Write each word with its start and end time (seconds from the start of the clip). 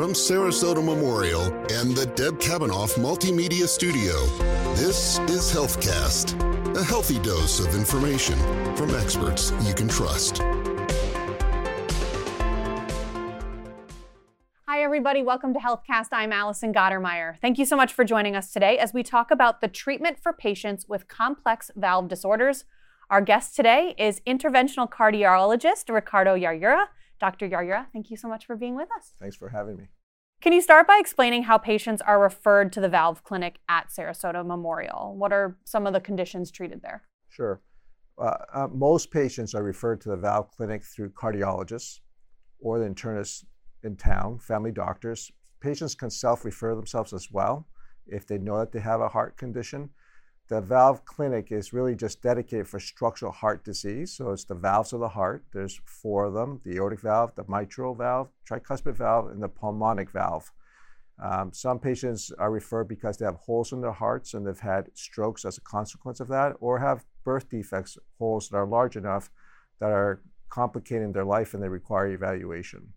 from 0.00 0.14
Sarasota 0.14 0.82
Memorial 0.82 1.42
and 1.72 1.94
the 1.94 2.06
Deb 2.16 2.40
Kavanaugh 2.40 2.86
Multimedia 2.96 3.68
Studio, 3.68 4.24
this 4.74 5.18
is 5.28 5.52
HealthCast, 5.52 6.40
a 6.74 6.82
healthy 6.82 7.18
dose 7.18 7.60
of 7.60 7.74
information 7.74 8.38
from 8.76 8.94
experts 8.94 9.52
you 9.60 9.74
can 9.74 9.88
trust. 9.88 10.38
Hi, 14.66 14.82
everybody. 14.82 15.22
Welcome 15.22 15.52
to 15.52 15.60
HealthCast. 15.60 16.08
I'm 16.12 16.32
Allison 16.32 16.72
Gottermeyer. 16.72 17.38
Thank 17.42 17.58
you 17.58 17.66
so 17.66 17.76
much 17.76 17.92
for 17.92 18.02
joining 18.02 18.34
us 18.34 18.54
today 18.54 18.78
as 18.78 18.94
we 18.94 19.02
talk 19.02 19.30
about 19.30 19.60
the 19.60 19.68
treatment 19.68 20.18
for 20.18 20.32
patients 20.32 20.88
with 20.88 21.08
complex 21.08 21.70
valve 21.76 22.08
disorders. 22.08 22.64
Our 23.10 23.20
guest 23.20 23.54
today 23.54 23.94
is 23.98 24.22
interventional 24.26 24.88
cardiologist 24.88 25.92
Ricardo 25.92 26.34
Yaryura. 26.34 26.86
Dr. 27.20 27.48
Yaryura, 27.48 27.86
thank 27.92 28.10
you 28.10 28.16
so 28.16 28.28
much 28.28 28.46
for 28.46 28.56
being 28.56 28.74
with 28.74 28.88
us. 28.96 29.12
Thanks 29.18 29.36
for 29.36 29.50
having 29.50 29.76
me. 29.76 29.88
Can 30.40 30.54
you 30.54 30.62
start 30.62 30.86
by 30.86 30.96
explaining 30.98 31.42
how 31.42 31.58
patients 31.58 32.00
are 32.00 32.18
referred 32.18 32.72
to 32.72 32.80
the 32.80 32.88
valve 32.88 33.22
clinic 33.22 33.58
at 33.68 33.88
Sarasota 33.88 34.44
Memorial? 34.44 35.14
What 35.16 35.34
are 35.34 35.58
some 35.64 35.86
of 35.86 35.92
the 35.92 36.00
conditions 36.00 36.50
treated 36.50 36.80
there? 36.80 37.02
Sure. 37.28 37.60
Uh, 38.18 38.36
uh, 38.54 38.68
most 38.72 39.10
patients 39.10 39.54
are 39.54 39.62
referred 39.62 40.00
to 40.00 40.08
the 40.08 40.16
valve 40.16 40.50
clinic 40.50 40.82
through 40.82 41.10
cardiologists 41.10 42.00
or 42.58 42.78
the 42.78 42.86
internists 42.86 43.44
in 43.82 43.96
town, 43.96 44.38
family 44.38 44.72
doctors. 44.72 45.30
Patients 45.60 45.94
can 45.94 46.08
self 46.08 46.44
refer 46.44 46.74
themselves 46.74 47.12
as 47.12 47.28
well 47.30 47.68
if 48.06 48.26
they 48.26 48.38
know 48.38 48.58
that 48.58 48.72
they 48.72 48.80
have 48.80 49.02
a 49.02 49.08
heart 49.08 49.36
condition. 49.36 49.90
The 50.50 50.60
valve 50.60 51.04
clinic 51.04 51.52
is 51.52 51.72
really 51.72 51.94
just 51.94 52.22
dedicated 52.22 52.66
for 52.66 52.80
structural 52.80 53.30
heart 53.30 53.64
disease. 53.64 54.12
So 54.12 54.32
it's 54.32 54.42
the 54.42 54.56
valves 54.56 54.92
of 54.92 54.98
the 54.98 55.08
heart. 55.08 55.44
There's 55.52 55.80
four 55.84 56.24
of 56.24 56.34
them 56.34 56.60
the 56.64 56.74
aortic 56.74 57.00
valve, 57.00 57.32
the 57.36 57.44
mitral 57.48 57.94
valve, 57.94 58.30
tricuspid 58.44 58.96
valve, 58.96 59.30
and 59.30 59.40
the 59.40 59.48
pulmonic 59.48 60.10
valve. 60.10 60.50
Um, 61.22 61.52
some 61.52 61.78
patients 61.78 62.32
are 62.36 62.50
referred 62.50 62.88
because 62.88 63.16
they 63.16 63.26
have 63.26 63.36
holes 63.36 63.72
in 63.72 63.80
their 63.80 63.92
hearts 63.92 64.34
and 64.34 64.44
they've 64.44 64.58
had 64.58 64.90
strokes 64.94 65.44
as 65.44 65.56
a 65.56 65.60
consequence 65.60 66.18
of 66.18 66.26
that, 66.28 66.56
or 66.58 66.80
have 66.80 67.04
birth 67.22 67.48
defects, 67.48 67.96
holes 68.18 68.48
that 68.48 68.56
are 68.56 68.66
large 68.66 68.96
enough 68.96 69.30
that 69.78 69.92
are 69.92 70.20
complicating 70.48 71.12
their 71.12 71.24
life 71.24 71.54
and 71.54 71.62
they 71.62 71.68
require 71.68 72.08
evaluation. 72.08 72.92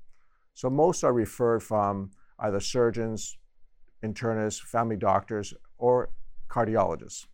So 0.56 0.72
most 0.72 1.04
are 1.04 1.14
referred 1.14 1.62
from 1.62 2.12
either 2.40 2.60
surgeons, 2.60 3.38
internists, 4.04 4.60
family 4.60 4.98
doctors, 4.98 5.54
or 5.78 6.10
cardiologists. 6.50 7.28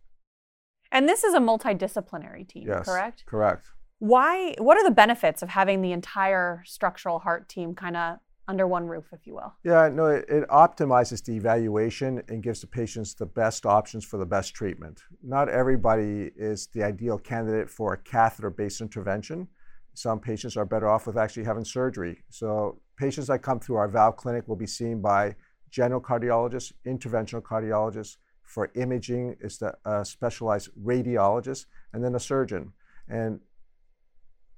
And 0.92 1.08
this 1.08 1.24
is 1.24 1.34
a 1.34 1.38
multidisciplinary 1.38 2.48
team, 2.48 2.66
yes, 2.66 2.84
correct? 2.84 3.24
Correct. 3.26 3.68
Why? 3.98 4.54
What 4.58 4.76
are 4.76 4.84
the 4.84 4.94
benefits 4.94 5.42
of 5.42 5.50
having 5.50 5.82
the 5.82 5.92
entire 5.92 6.62
structural 6.66 7.18
heart 7.20 7.48
team 7.48 7.74
kind 7.74 7.96
of 7.96 8.18
under 8.48 8.66
one 8.66 8.86
roof, 8.86 9.04
if 9.12 9.26
you 9.26 9.34
will? 9.34 9.54
Yeah, 9.62 9.88
no, 9.92 10.06
it, 10.06 10.24
it, 10.28 10.48
optimizes 10.48 11.24
the 11.24 11.36
evaluation 11.36 12.22
and 12.28 12.42
gives 12.42 12.60
the 12.60 12.66
patients 12.66 13.14
the 13.14 13.26
best 13.26 13.64
options 13.64 14.04
for 14.04 14.16
the 14.16 14.26
best 14.26 14.54
treatment. 14.54 15.02
Not 15.22 15.48
everybody 15.48 16.32
is 16.36 16.66
the 16.68 16.82
ideal 16.82 17.18
candidate 17.18 17.70
for 17.70 17.92
a 17.92 17.98
catheter-based 17.98 18.80
intervention. 18.80 19.46
Some 19.94 20.18
patients 20.18 20.56
are 20.56 20.64
better 20.64 20.88
off 20.88 21.06
with 21.06 21.16
actually 21.16 21.44
having 21.44 21.64
surgery. 21.64 22.24
So 22.30 22.80
patients 22.96 23.28
that 23.28 23.42
come 23.42 23.60
through 23.60 23.76
our 23.76 23.88
valve 23.88 24.16
clinic 24.16 24.48
will 24.48 24.56
be 24.56 24.66
seen 24.66 25.00
by 25.00 25.36
general 25.70 26.00
cardiologists, 26.00 26.72
interventional 26.86 27.42
cardiologists, 27.42 28.16
for 28.50 28.70
imaging 28.74 29.36
is 29.40 29.58
the 29.58 29.72
uh, 29.84 30.02
specialized 30.02 30.70
radiologist 30.84 31.66
and 31.92 32.02
then 32.02 32.16
a 32.16 32.20
surgeon. 32.20 32.72
And 33.08 33.40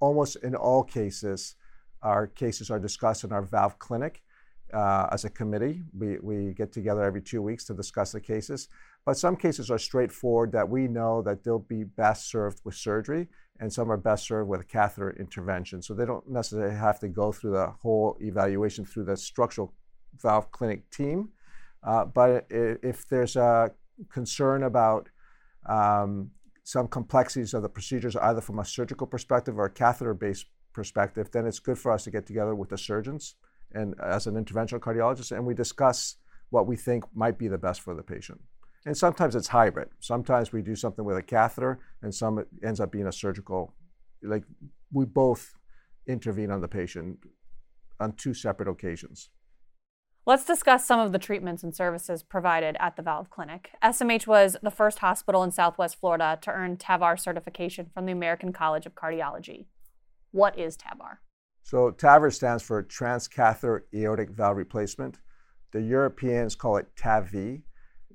almost 0.01 0.37
in 0.37 0.55
all 0.55 0.83
cases, 0.83 1.57
our 2.03 2.27
cases 2.27 2.71
are 2.71 2.79
discussed 2.79 3.23
in 3.25 3.33
our 3.33 3.43
valve 3.43 3.79
clinic 3.79 4.23
uh, 4.73 5.09
as 5.13 5.27
a 5.27 5.31
committee. 5.31 5.83
We, 5.97 6.19
we 6.21 6.55
get 6.55 6.73
together 6.73 7.03
every 7.03 7.21
two 7.21 7.43
weeks 7.43 7.65
to 7.67 7.75
discuss 7.75 8.13
the 8.13 8.21
cases. 8.21 8.69
But 9.05 9.19
some 9.19 9.37
cases 9.37 9.71
are 9.71 9.79
straightforward 9.79 10.53
that 10.53 10.69
we 10.69 10.89
know 10.89 11.21
that 11.23 11.45
they'll 11.45 11.59
be 11.59 11.85
best 11.85 12.31
served 12.31 12.61
with 12.65 12.75
surgery, 12.75 13.29
and 13.61 13.71
some 13.71 13.93
are 13.93 13.99
best 13.99 14.27
served 14.27 14.49
with 14.49 14.63
a 14.63 14.65
catheter 14.65 15.11
intervention. 15.19 15.83
So 15.83 15.93
they 15.93 16.07
don't 16.07 16.29
necessarily 16.31 16.75
have 16.75 16.99
to 17.01 17.09
go 17.09 17.31
through 17.31 17.53
the 17.53 17.67
whole 17.83 18.17
evaluation 18.21 18.87
through 18.87 19.05
the 19.05 19.17
structural 19.17 19.75
valve 20.23 20.51
clinic 20.51 20.91
team. 20.91 21.29
Uh, 21.85 22.05
but 22.05 22.47
if 22.51 23.09
there's 23.09 23.37
a 23.37 23.73
concern 24.13 24.63
about 24.63 25.09
um, 25.69 26.31
some 26.65 26.89
complexities 26.89 27.55
of 27.55 27.63
the 27.63 27.69
procedures, 27.69 28.17
either 28.17 28.41
from 28.41 28.59
a 28.59 28.65
surgical 28.65 29.07
perspective 29.07 29.59
or 29.59 29.67
a 29.67 29.71
catheter-based 29.71 30.47
perspective, 30.73 31.31
then 31.33 31.47
it's 31.47 31.59
good 31.59 31.79
for 31.79 31.93
us 31.93 32.05
to 32.05 32.11
get 32.11 32.27
together 32.27 32.55
with 32.55 32.71
the 32.71 32.79
surgeons 32.79 33.35
and 33.75 33.95
as 34.01 34.27
an 34.27 34.43
interventional 34.43 34.81
cardiologist, 34.81 35.33
and 35.33 35.47
we 35.47 35.55
discuss 35.55 36.17
what 36.51 36.67
we 36.67 36.77
think 36.77 37.05
might 37.15 37.39
be 37.39 37.49
the 37.49 37.59
best 37.59 37.81
for 37.81 37.95
the 37.95 38.03
patient. 38.03 38.41
And 38.85 38.97
sometimes 38.97 39.35
it's 39.37 39.49
hybrid. 39.49 39.89
Sometimes 40.01 40.53
we 40.53 40.61
do 40.61 40.77
something 40.77 41.05
with 41.05 41.17
a 41.17 41.23
catheter, 41.23 41.79
and 42.03 42.15
some 42.15 42.45
ends 42.63 42.81
up 42.81 42.93
being 42.93 43.07
a 43.07 43.13
surgical. 43.13 43.75
Like 44.23 44.45
we 44.93 45.05
both 45.05 45.55
intervene 46.07 46.51
on 46.51 46.61
the 46.61 46.69
patient 46.69 47.19
on 48.01 48.13
two 48.13 48.35
separate 48.35 48.69
occasions. 48.69 49.31
Let's 50.25 50.45
discuss 50.45 50.87
some 50.87 51.01
of 51.01 51.11
the 51.11 51.19
treatments 51.19 51.65
and 51.65 51.75
services 51.75 52.23
provided 52.23 52.77
at 52.79 52.95
the 52.95 53.03
Valve 53.03 53.29
Clinic. 53.29 53.71
SMH 53.83 54.29
was 54.29 54.57
the 54.63 54.71
first 54.71 55.01
hospital 55.01 55.43
in 55.43 55.51
Southwest 55.51 55.99
Florida 55.99 56.39
to 56.43 56.51
earn 56.53 56.77
TAVR 56.77 57.19
certification 57.19 57.91
from 57.93 58.07
the 58.07 58.13
American 58.13 58.53
College 58.53 58.87
of 58.87 58.95
Cardiology. 58.95 59.65
What 60.31 60.57
is 60.57 60.77
TAVR? 60.77 61.17
So, 61.65 61.91
TAVR 61.91 62.33
stands 62.33 62.63
for 62.63 62.85
transcatheter 62.85 63.81
aortic 63.93 64.31
valve 64.31 64.59
replacement. 64.59 65.19
The 65.73 65.83
Europeans 65.83 66.55
call 66.55 66.77
it 66.77 66.95
TAVI 66.95 67.63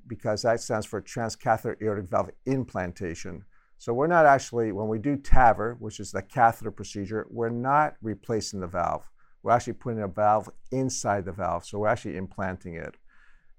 because 0.08 0.44
that 0.44 0.62
stands 0.62 0.86
for 0.86 1.02
transcatheter 1.02 1.76
aortic 1.82 2.06
valve 2.06 2.30
implantation. 2.46 3.44
So, 3.80 3.94
we're 3.94 4.08
not 4.08 4.26
actually, 4.26 4.72
when 4.72 4.88
we 4.88 4.98
do 4.98 5.18
TAVR, 5.18 5.78
which 5.82 6.00
is 6.00 6.14
the 6.14 6.22
catheter 6.22 6.72
procedure, 6.72 7.28
we're 7.30 7.50
not 7.50 7.96
replacing 8.02 8.62
the 8.62 8.68
valve 8.68 9.10
we're 9.48 9.54
actually 9.54 9.72
putting 9.72 10.02
a 10.02 10.08
valve 10.10 10.50
inside 10.74 11.24
the 11.24 11.32
valve, 11.32 11.64
so 11.64 11.80
we're 11.80 11.88
actually 11.88 12.18
implanting 12.18 12.76
it. 12.76 12.96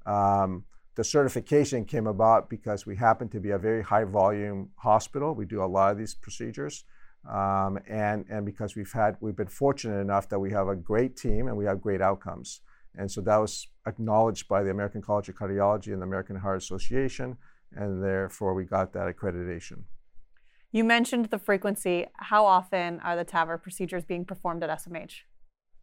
Um, 0.05 0.65
the 0.97 1.03
certification 1.03 1.87
came 1.87 2.07
about 2.07 2.51
because 2.51 2.85
we 2.85 2.95
happen 2.95 3.31
to 3.31 3.41
be 3.41 3.53
a 3.53 3.59
very 3.59 3.83
high 3.83 4.05
volume 4.05 4.69
hospital. 4.77 5.35
We 5.35 5.47
do 5.47 5.65
a 5.65 5.71
lot 5.77 5.93
of 5.93 5.97
these 5.97 6.15
procedures. 6.15 6.85
Um, 7.27 7.79
and, 7.89 8.27
and 8.29 8.45
because 8.45 8.77
we've 8.77 8.93
had, 8.93 9.17
we've 9.21 9.35
been 9.35 9.49
fortunate 9.49 9.99
enough 9.99 10.29
that 10.29 10.39
we 10.39 10.51
have 10.51 10.69
a 10.69 10.77
great 10.77 11.17
team 11.17 11.49
and 11.49 11.57
we 11.57 11.65
have 11.65 11.81
great 11.81 12.03
outcomes. 12.03 12.61
And 12.95 13.11
so 13.11 13.23
that 13.23 13.39
was 13.39 13.67
acknowledged 13.87 14.47
by 14.47 14.63
the 14.63 14.71
American 14.71 15.01
College 15.01 15.31
of 15.31 15.37
Cardiology 15.37 15.95
and 15.95 16.03
the 16.03 16.07
American 16.07 16.37
Heart 16.37 16.59
Association, 16.59 17.39
and 17.73 18.05
therefore 18.05 18.53
we 18.53 18.65
got 18.65 18.93
that 18.93 19.07
accreditation. 19.09 19.85
You 20.71 20.85
mentioned 20.85 21.27
the 21.27 21.39
frequency. 21.39 22.09
How 22.17 22.45
often 22.45 23.01
are 23.01 23.17
the 23.17 23.25
TAVR 23.25 23.63
procedures 23.63 24.05
being 24.05 24.27
performed 24.27 24.63
at 24.63 24.69
SMH? 24.69 25.23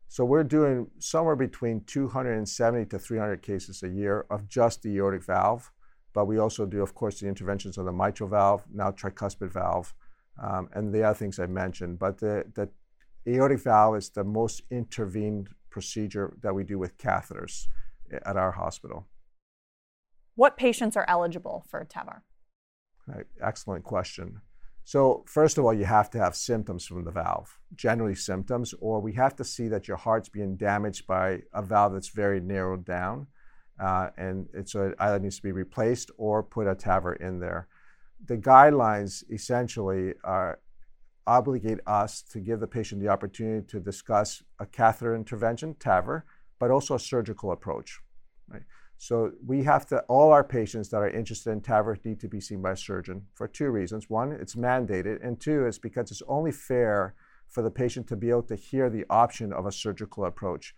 So 0.07 0.23
we're 0.23 0.43
doing 0.43 0.87
somewhere 0.99 1.35
between 1.35 1.81
270 1.85 2.85
to 2.85 2.99
300 2.99 3.41
cases 3.41 3.83
a 3.83 3.89
year 3.89 4.25
of 4.29 4.47
just 4.47 4.81
the 4.81 4.95
aortic 4.97 5.23
valve, 5.23 5.71
but 6.13 6.25
we 6.25 6.37
also 6.37 6.65
do, 6.65 6.81
of 6.81 6.93
course, 6.93 7.19
the 7.19 7.27
interventions 7.27 7.77
on 7.77 7.85
the 7.85 7.91
mitral 7.91 8.29
valve, 8.29 8.63
now 8.73 8.91
tricuspid 8.91 9.51
valve, 9.51 9.93
um, 10.41 10.69
and 10.73 10.93
the 10.93 11.03
other 11.03 11.17
things 11.17 11.39
I 11.39 11.47
mentioned. 11.47 11.99
But 11.99 12.19
the, 12.19 12.45
the 12.55 12.69
aortic 13.27 13.59
valve 13.59 13.97
is 13.97 14.09
the 14.09 14.23
most 14.23 14.61
intervened 14.69 15.49
procedure 15.69 16.37
that 16.41 16.53
we 16.53 16.63
do 16.63 16.79
with 16.79 16.97
catheters 16.97 17.67
at 18.11 18.37
our 18.37 18.51
hospital. 18.51 19.07
What 20.35 20.57
patients 20.57 20.95
are 20.95 21.05
eligible 21.07 21.65
for 21.69 21.83
TAVR? 21.85 22.21
Excellent 23.41 23.83
question. 23.83 24.41
So, 24.87 25.23
first 25.27 25.57
of 25.57 25.65
all, 25.65 25.73
you 25.73 25.85
have 25.85 26.09
to 26.11 26.19
have 26.19 26.35
symptoms 26.35 26.85
from 26.85 27.03
the 27.03 27.11
valve, 27.11 27.59
generally 27.75 28.15
symptoms, 28.15 28.73
or 28.79 29.01
we 29.01 29.13
have 29.13 29.35
to 29.37 29.43
see 29.43 29.67
that 29.69 29.87
your 29.87 29.97
heart's 29.97 30.29
being 30.29 30.55
damaged 30.55 31.07
by 31.07 31.41
a 31.53 31.61
valve 31.63 31.93
that's 31.93 32.09
very 32.09 32.39
narrowed 32.39 32.85
down. 32.85 33.27
Uh, 33.79 34.09
and 34.15 34.47
it, 34.53 34.69
so 34.69 34.87
it 34.87 34.95
either 34.99 35.19
needs 35.19 35.37
to 35.37 35.41
be 35.41 35.51
replaced 35.51 36.11
or 36.17 36.43
put 36.43 36.67
a 36.67 36.75
TAVR 36.75 37.19
in 37.19 37.39
there. 37.39 37.67
The 38.25 38.37
guidelines 38.37 39.23
essentially 39.31 40.13
are, 40.23 40.59
obligate 41.27 41.79
us 41.87 42.21
to 42.21 42.39
give 42.39 42.59
the 42.59 42.67
patient 42.67 43.01
the 43.01 43.09
opportunity 43.09 43.65
to 43.65 43.79
discuss 43.79 44.43
a 44.59 44.65
catheter 44.65 45.15
intervention, 45.15 45.73
TAVR, 45.75 46.23
but 46.59 46.71
also 46.71 46.95
a 46.95 46.99
surgical 46.99 47.51
approach. 47.51 47.99
Right? 48.47 48.61
So 48.97 49.31
we 49.45 49.63
have 49.63 49.85
to, 49.87 49.99
all 50.07 50.31
our 50.31 50.43
patients 50.43 50.89
that 50.89 50.97
are 50.97 51.09
interested 51.09 51.51
in 51.51 51.61
TAVR 51.61 52.03
need 52.05 52.19
to 52.21 52.27
be 52.27 52.39
seen 52.39 52.61
by 52.61 52.71
a 52.71 52.77
surgeon 52.77 53.23
for 53.33 53.47
two 53.47 53.69
reasons. 53.69 54.09
One, 54.09 54.31
it's 54.31 54.55
mandated, 54.55 55.25
and 55.25 55.39
two, 55.39 55.67
is 55.67 55.77
because 55.77 56.11
it's 56.11 56.23
only 56.27 56.51
fair 56.51 57.13
for 57.49 57.61
the 57.61 57.71
patient 57.71 58.07
to 58.07 58.15
be 58.15 58.29
able 58.29 58.43
to 58.43 58.55
hear 58.55 58.89
the 58.89 59.05
option 59.09 59.53
of 59.53 59.65
a 59.65 59.71
surgical 59.71 60.25
approach. 60.25 60.73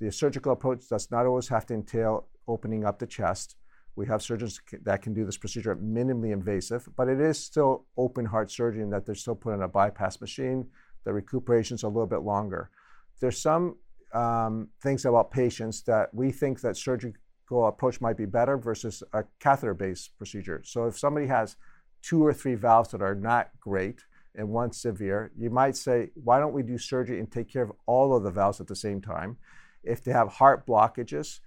The 0.00 0.10
surgical 0.10 0.52
approach 0.52 0.88
does 0.88 1.10
not 1.10 1.26
always 1.26 1.48
have 1.48 1.66
to 1.66 1.74
entail 1.74 2.26
opening 2.48 2.84
up 2.84 2.98
the 2.98 3.06
chest. 3.06 3.56
We 3.94 4.06
have 4.06 4.22
surgeons 4.22 4.60
that 4.82 5.02
can 5.02 5.14
do 5.14 5.24
this 5.24 5.36
procedure 5.36 5.76
minimally 5.76 6.32
invasive, 6.32 6.88
but 6.96 7.08
it 7.08 7.20
is 7.20 7.38
still 7.38 7.86
open 7.96 8.24
heart 8.24 8.50
surgery 8.50 8.82
in 8.82 8.90
that 8.90 9.06
they're 9.06 9.14
still 9.14 9.34
put 9.34 9.54
in 9.54 9.62
a 9.62 9.68
bypass 9.68 10.20
machine. 10.20 10.66
The 11.04 11.12
recuperation 11.12 11.76
is 11.76 11.82
a 11.82 11.88
little 11.88 12.06
bit 12.06 12.22
longer. 12.22 12.70
There's 13.20 13.40
some 13.40 13.76
um, 14.12 14.68
things 14.82 15.04
about 15.04 15.30
patients 15.30 15.82
that 15.82 16.12
we 16.12 16.32
think 16.32 16.60
that 16.62 16.76
surgical 16.76 17.21
approach 17.60 18.00
might 18.00 18.16
be 18.16 18.26
better 18.26 18.56
versus 18.56 19.02
a 19.12 19.24
catheter-based 19.40 20.16
procedure. 20.18 20.62
So 20.64 20.86
if 20.86 20.98
somebody 20.98 21.26
has 21.26 21.56
two 22.02 22.24
or 22.24 22.32
three 22.32 22.54
valves 22.54 22.90
that 22.90 23.02
are 23.02 23.14
not 23.14 23.50
great 23.60 24.04
and 24.34 24.48
one 24.48 24.72
severe, 24.72 25.30
you 25.36 25.50
might 25.50 25.76
say, 25.76 26.10
why 26.14 26.38
don't 26.40 26.54
we 26.54 26.62
do 26.62 26.78
surgery 26.78 27.18
and 27.18 27.30
take 27.30 27.52
care 27.52 27.62
of 27.62 27.72
all 27.86 28.16
of 28.16 28.22
the 28.22 28.30
valves 28.30 28.60
at 28.60 28.66
the 28.66 28.76
same 28.76 29.00
time? 29.00 29.36
If 29.84 30.02
they 30.02 30.12
have 30.12 30.28
heart 30.28 30.66
blockages, 30.66 31.40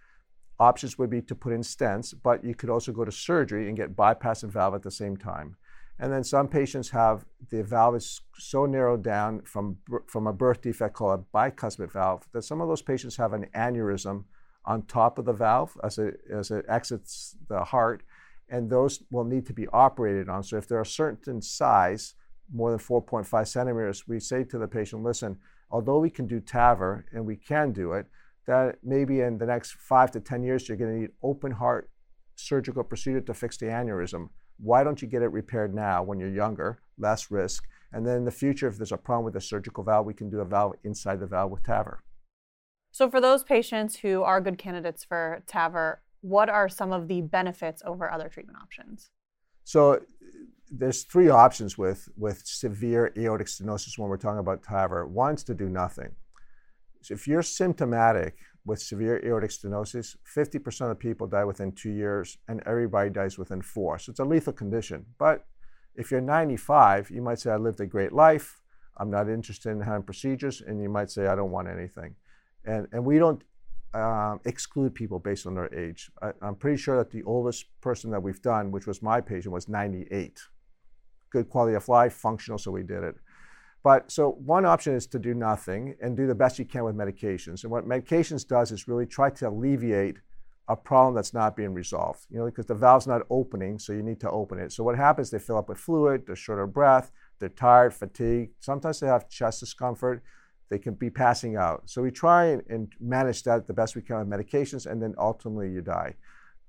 options 0.59 0.97
would 0.97 1.09
be 1.09 1.21
to 1.23 1.35
put 1.35 1.53
in 1.53 1.61
stents, 1.61 2.13
but 2.23 2.43
you 2.43 2.55
could 2.55 2.69
also 2.69 2.91
go 2.91 3.03
to 3.03 3.11
surgery 3.11 3.67
and 3.67 3.75
get 3.75 3.95
bypass 3.95 4.43
and 4.43 4.51
valve 4.51 4.75
at 4.75 4.83
the 4.83 4.91
same 4.91 5.17
time. 5.17 5.57
And 5.99 6.11
then 6.11 6.23
some 6.23 6.47
patients 6.47 6.89
have 6.89 7.25
the 7.49 7.63
valve 7.63 7.95
is 7.95 8.21
so 8.37 8.65
narrowed 8.65 9.03
down 9.03 9.41
from, 9.41 9.77
from 10.07 10.27
a 10.27 10.33
birth 10.33 10.61
defect 10.61 10.93
called 10.93 11.19
a 11.19 11.37
bicuspid 11.37 11.91
valve 11.91 12.27
that 12.33 12.43
some 12.43 12.61
of 12.61 12.67
those 12.67 12.81
patients 12.81 13.15
have 13.15 13.33
an 13.33 13.47
aneurysm 13.55 14.25
on 14.65 14.83
top 14.83 15.17
of 15.17 15.25
the 15.25 15.33
valve 15.33 15.77
as 15.83 15.97
it, 15.97 16.21
as 16.31 16.51
it 16.51 16.65
exits 16.67 17.35
the 17.47 17.63
heart, 17.63 18.03
and 18.49 18.69
those 18.69 19.03
will 19.11 19.23
need 19.23 19.45
to 19.47 19.53
be 19.53 19.67
operated 19.67 20.29
on. 20.29 20.43
So 20.43 20.57
if 20.57 20.67
they're 20.67 20.81
a 20.81 20.85
certain 20.85 21.41
size, 21.41 22.15
more 22.53 22.69
than 22.69 22.79
4.5 22.79 23.47
centimeters, 23.47 24.07
we 24.07 24.19
say 24.19 24.43
to 24.43 24.57
the 24.57 24.67
patient, 24.67 25.03
listen, 25.03 25.37
although 25.71 25.99
we 25.99 26.09
can 26.09 26.27
do 26.27 26.39
TAVR 26.39 27.03
and 27.11 27.25
we 27.25 27.35
can 27.35 27.71
do 27.71 27.93
it, 27.93 28.07
that 28.45 28.77
maybe 28.83 29.21
in 29.21 29.37
the 29.37 29.45
next 29.45 29.73
five 29.73 30.11
to 30.11 30.19
10 30.19 30.43
years, 30.43 30.67
you're 30.67 30.77
going 30.77 30.93
to 30.93 30.99
need 31.01 31.09
open 31.23 31.51
heart 31.51 31.89
surgical 32.35 32.83
procedure 32.83 33.21
to 33.21 33.33
fix 33.33 33.57
the 33.57 33.65
aneurysm. 33.65 34.29
Why 34.57 34.83
don't 34.83 35.01
you 35.01 35.07
get 35.07 35.23
it 35.23 35.31
repaired 35.31 35.73
now 35.73 36.03
when 36.03 36.19
you're 36.19 36.29
younger, 36.29 36.79
less 36.97 37.31
risk? 37.31 37.67
And 37.91 38.05
then 38.05 38.17
in 38.17 38.25
the 38.25 38.31
future, 38.31 38.67
if 38.67 38.77
there's 38.77 38.91
a 38.91 38.97
problem 38.97 39.25
with 39.25 39.33
the 39.33 39.41
surgical 39.41 39.83
valve, 39.83 40.05
we 40.05 40.13
can 40.13 40.29
do 40.29 40.41
a 40.41 40.45
valve 40.45 40.73
inside 40.83 41.19
the 41.19 41.25
valve 41.25 41.51
with 41.51 41.63
TAVR. 41.63 41.97
So, 42.95 43.09
for 43.09 43.19
those 43.19 43.43
patients 43.43 43.97
who 43.97 44.23
are 44.23 44.39
good 44.39 44.57
candidates 44.57 45.03
for 45.03 45.43
TAVR, 45.47 45.97
what 46.21 46.47
are 46.47 46.69
some 46.69 46.93
of 46.93 47.09
the 47.09 47.19
benefits 47.19 47.83
over 47.85 48.09
other 48.09 48.29
treatment 48.29 48.57
options? 48.61 49.09
So, 49.65 49.95
uh, 49.95 49.99
there's 50.71 51.03
three 51.03 51.27
options 51.27 51.77
with, 51.77 52.07
with 52.15 52.43
severe 52.45 53.11
aortic 53.17 53.47
stenosis 53.47 53.97
when 53.97 54.07
we're 54.07 54.15
talking 54.15 54.39
about 54.39 54.63
TAVR. 54.63 55.09
One's 55.09 55.43
to 55.43 55.53
do 55.53 55.67
nothing. 55.67 56.15
So 57.01 57.13
if 57.13 57.27
you're 57.27 57.43
symptomatic 57.43 58.37
with 58.63 58.81
severe 58.81 59.21
aortic 59.25 59.51
stenosis, 59.51 60.15
50% 60.33 60.89
of 60.89 60.97
people 60.97 61.27
die 61.27 61.43
within 61.43 61.73
two 61.73 61.91
years, 61.91 62.37
and 62.47 62.63
everybody 62.65 63.09
dies 63.09 63.37
within 63.37 63.61
four. 63.61 63.99
So 63.99 64.11
it's 64.11 64.21
a 64.21 64.23
lethal 64.23 64.53
condition. 64.53 65.05
But 65.17 65.45
if 65.95 66.11
you're 66.11 66.21
95, 66.21 67.11
you 67.11 67.21
might 67.21 67.39
say, 67.39 67.51
I 67.51 67.57
lived 67.57 67.81
a 67.81 67.85
great 67.85 68.13
life. 68.13 68.61
I'm 68.95 69.11
not 69.11 69.27
interested 69.27 69.71
in 69.71 69.81
having 69.81 70.03
procedures. 70.03 70.61
And 70.61 70.81
you 70.81 70.87
might 70.87 71.11
say, 71.11 71.27
I 71.27 71.35
don't 71.35 71.51
want 71.51 71.67
anything. 71.67 72.15
And, 72.65 72.87
and 72.91 73.05
we 73.05 73.17
don't 73.17 73.43
um, 73.93 74.41
exclude 74.45 74.93
people 74.93 75.19
based 75.19 75.47
on 75.47 75.55
their 75.55 75.73
age. 75.73 76.11
I, 76.21 76.31
am 76.41 76.55
pretty 76.55 76.77
sure 76.77 76.97
that 76.97 77.11
the 77.11 77.23
oldest 77.23 77.65
person 77.81 78.11
that 78.11 78.21
we've 78.21 78.41
done, 78.41 78.71
which 78.71 78.87
was 78.87 79.01
my 79.01 79.21
patient, 79.21 79.53
was 79.53 79.69
98. 79.69 80.39
Good 81.29 81.49
quality 81.49 81.75
of 81.75 81.87
life, 81.87 82.13
functional, 82.13 82.57
so 82.57 82.71
we 82.71 82.83
did 82.83 83.03
it. 83.03 83.15
But 83.83 84.11
so 84.11 84.31
one 84.31 84.65
option 84.65 84.95
is 84.95 85.05
to 85.07 85.19
do 85.19 85.33
nothing 85.33 85.95
and 86.01 86.17
do 86.17 86.25
the 86.25 86.35
best 86.35 86.57
you 86.57 86.65
can 86.65 86.83
with 86.85 86.95
medications. 86.95 87.63
And 87.63 87.71
what 87.71 87.87
medications 87.87 88.45
does 88.45 88.71
is 88.71 88.87
really 88.87 89.05
try 89.05 89.29
to 89.29 89.49
alleviate 89.49 90.17
a 90.67 90.75
problem 90.75 91.13
that's 91.13 91.33
not 91.33 91.55
being 91.55 91.73
resolved. 91.73 92.25
You 92.29 92.39
know, 92.39 92.45
because 92.45 92.65
the 92.65 92.73
valve's 92.73 93.05
not 93.05 93.21
opening, 93.29 93.77
so 93.77 93.93
you 93.93 94.01
need 94.01 94.19
to 94.21 94.29
open 94.31 94.59
it. 94.59 94.71
So 94.71 94.83
what 94.83 94.97
happens? 94.97 95.29
They 95.29 95.39
fill 95.39 95.57
up 95.57 95.69
with 95.69 95.77
fluid. 95.77 96.23
They're 96.25 96.35
short 96.35 96.59
of 96.59 96.73
breath. 96.73 97.11
They're 97.39 97.49
tired, 97.49 97.93
fatigued. 97.93 98.55
Sometimes 98.59 98.99
they 98.99 99.07
have 99.07 99.29
chest 99.29 99.59
discomfort. 99.59 100.23
They 100.69 100.79
can 100.79 100.95
be 100.95 101.09
passing 101.09 101.55
out. 101.55 101.83
So 101.85 102.01
we 102.01 102.11
try 102.11 102.45
and, 102.45 102.63
and 102.69 102.91
manage 102.99 103.43
that 103.43 103.67
the 103.67 103.73
best 103.73 103.95
we 103.95 104.01
can 104.01 104.17
with 104.17 104.27
medications, 104.27 104.85
and 104.85 105.01
then 105.01 105.13
ultimately 105.17 105.71
you 105.71 105.81
die. 105.81 106.15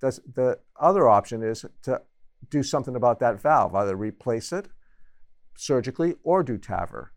The 0.00 0.58
other 0.78 1.08
option 1.08 1.42
is 1.42 1.64
to 1.82 2.02
do 2.50 2.62
something 2.62 2.96
about 2.96 3.18
that 3.20 3.40
valve, 3.40 3.74
either 3.74 3.96
replace 3.96 4.52
it 4.52 4.68
surgically 5.56 6.16
or 6.22 6.42
do 6.42 6.58
TAVR. 6.58 7.08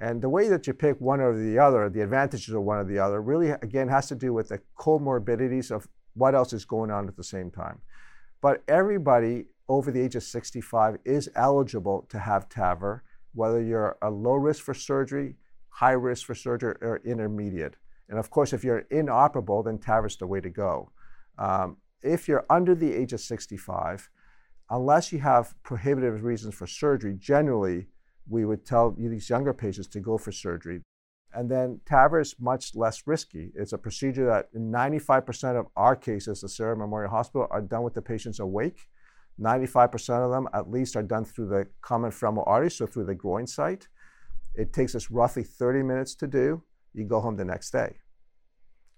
And 0.00 0.22
the 0.22 0.28
way 0.28 0.48
that 0.48 0.66
you 0.66 0.74
pick 0.74 1.00
one 1.00 1.20
or 1.20 1.36
the 1.36 1.58
other, 1.58 1.88
the 1.88 2.02
advantages 2.02 2.54
of 2.54 2.62
one 2.62 2.78
or 2.78 2.84
the 2.84 2.98
other, 2.98 3.20
really 3.20 3.50
again 3.50 3.88
has 3.88 4.06
to 4.08 4.14
do 4.14 4.32
with 4.32 4.48
the 4.48 4.60
comorbidities 4.78 5.70
of 5.70 5.88
what 6.14 6.34
else 6.34 6.52
is 6.52 6.64
going 6.64 6.90
on 6.90 7.08
at 7.08 7.16
the 7.16 7.24
same 7.24 7.50
time. 7.50 7.80
But 8.40 8.62
everybody 8.68 9.46
over 9.68 9.90
the 9.90 10.00
age 10.00 10.14
of 10.14 10.22
65 10.22 10.98
is 11.04 11.28
eligible 11.34 12.06
to 12.10 12.18
have 12.18 12.48
TAVR, 12.48 13.00
whether 13.34 13.60
you're 13.60 13.96
a 14.00 14.10
low 14.10 14.34
risk 14.34 14.62
for 14.62 14.74
surgery, 14.74 15.34
high 15.78 15.92
risk 15.92 16.26
for 16.26 16.34
surgery, 16.34 16.74
or 16.80 17.00
intermediate. 17.04 17.76
And 18.08 18.18
of 18.18 18.30
course, 18.30 18.52
if 18.52 18.64
you're 18.64 18.84
inoperable, 18.90 19.62
then 19.62 19.78
TAVR 19.78 20.08
is 20.08 20.16
the 20.16 20.26
way 20.26 20.40
to 20.40 20.50
go. 20.50 20.90
Um, 21.38 21.76
if 22.02 22.26
you're 22.26 22.46
under 22.50 22.74
the 22.74 22.92
age 22.92 23.12
of 23.12 23.20
65, 23.20 24.10
unless 24.70 25.12
you 25.12 25.20
have 25.20 25.54
prohibitive 25.62 26.24
reasons 26.24 26.54
for 26.54 26.66
surgery, 26.66 27.14
generally 27.16 27.86
we 28.28 28.44
would 28.44 28.66
tell 28.66 28.90
these 28.90 29.30
younger 29.30 29.54
patients 29.54 29.86
to 29.88 30.00
go 30.00 30.18
for 30.18 30.32
surgery. 30.32 30.80
And 31.32 31.48
then 31.48 31.80
TAVR 31.88 32.22
is 32.22 32.34
much 32.40 32.74
less 32.74 33.06
risky. 33.06 33.52
It's 33.54 33.72
a 33.72 33.78
procedure 33.78 34.26
that 34.26 34.48
in 34.54 34.72
95% 34.72 35.60
of 35.60 35.66
our 35.76 35.94
cases 35.94 36.42
at 36.42 36.50
Sarah 36.50 36.76
Memorial 36.76 37.10
Hospital 37.10 37.46
are 37.50 37.62
done 37.62 37.84
with 37.84 37.94
the 37.94 38.02
patients 38.02 38.40
awake. 38.40 38.88
95% 39.40 40.24
of 40.24 40.32
them 40.32 40.48
at 40.52 40.68
least 40.68 40.96
are 40.96 41.04
done 41.04 41.24
through 41.24 41.48
the 41.48 41.68
common 41.82 42.10
femoral 42.10 42.44
artery, 42.48 42.70
so 42.70 42.86
through 42.86 43.04
the 43.04 43.14
groin 43.14 43.46
site. 43.46 43.86
It 44.58 44.72
takes 44.72 44.96
us 44.96 45.08
roughly 45.08 45.44
30 45.44 45.84
minutes 45.84 46.16
to 46.16 46.26
do. 46.26 46.62
You 46.92 47.04
go 47.04 47.20
home 47.20 47.36
the 47.36 47.44
next 47.44 47.70
day. 47.70 47.98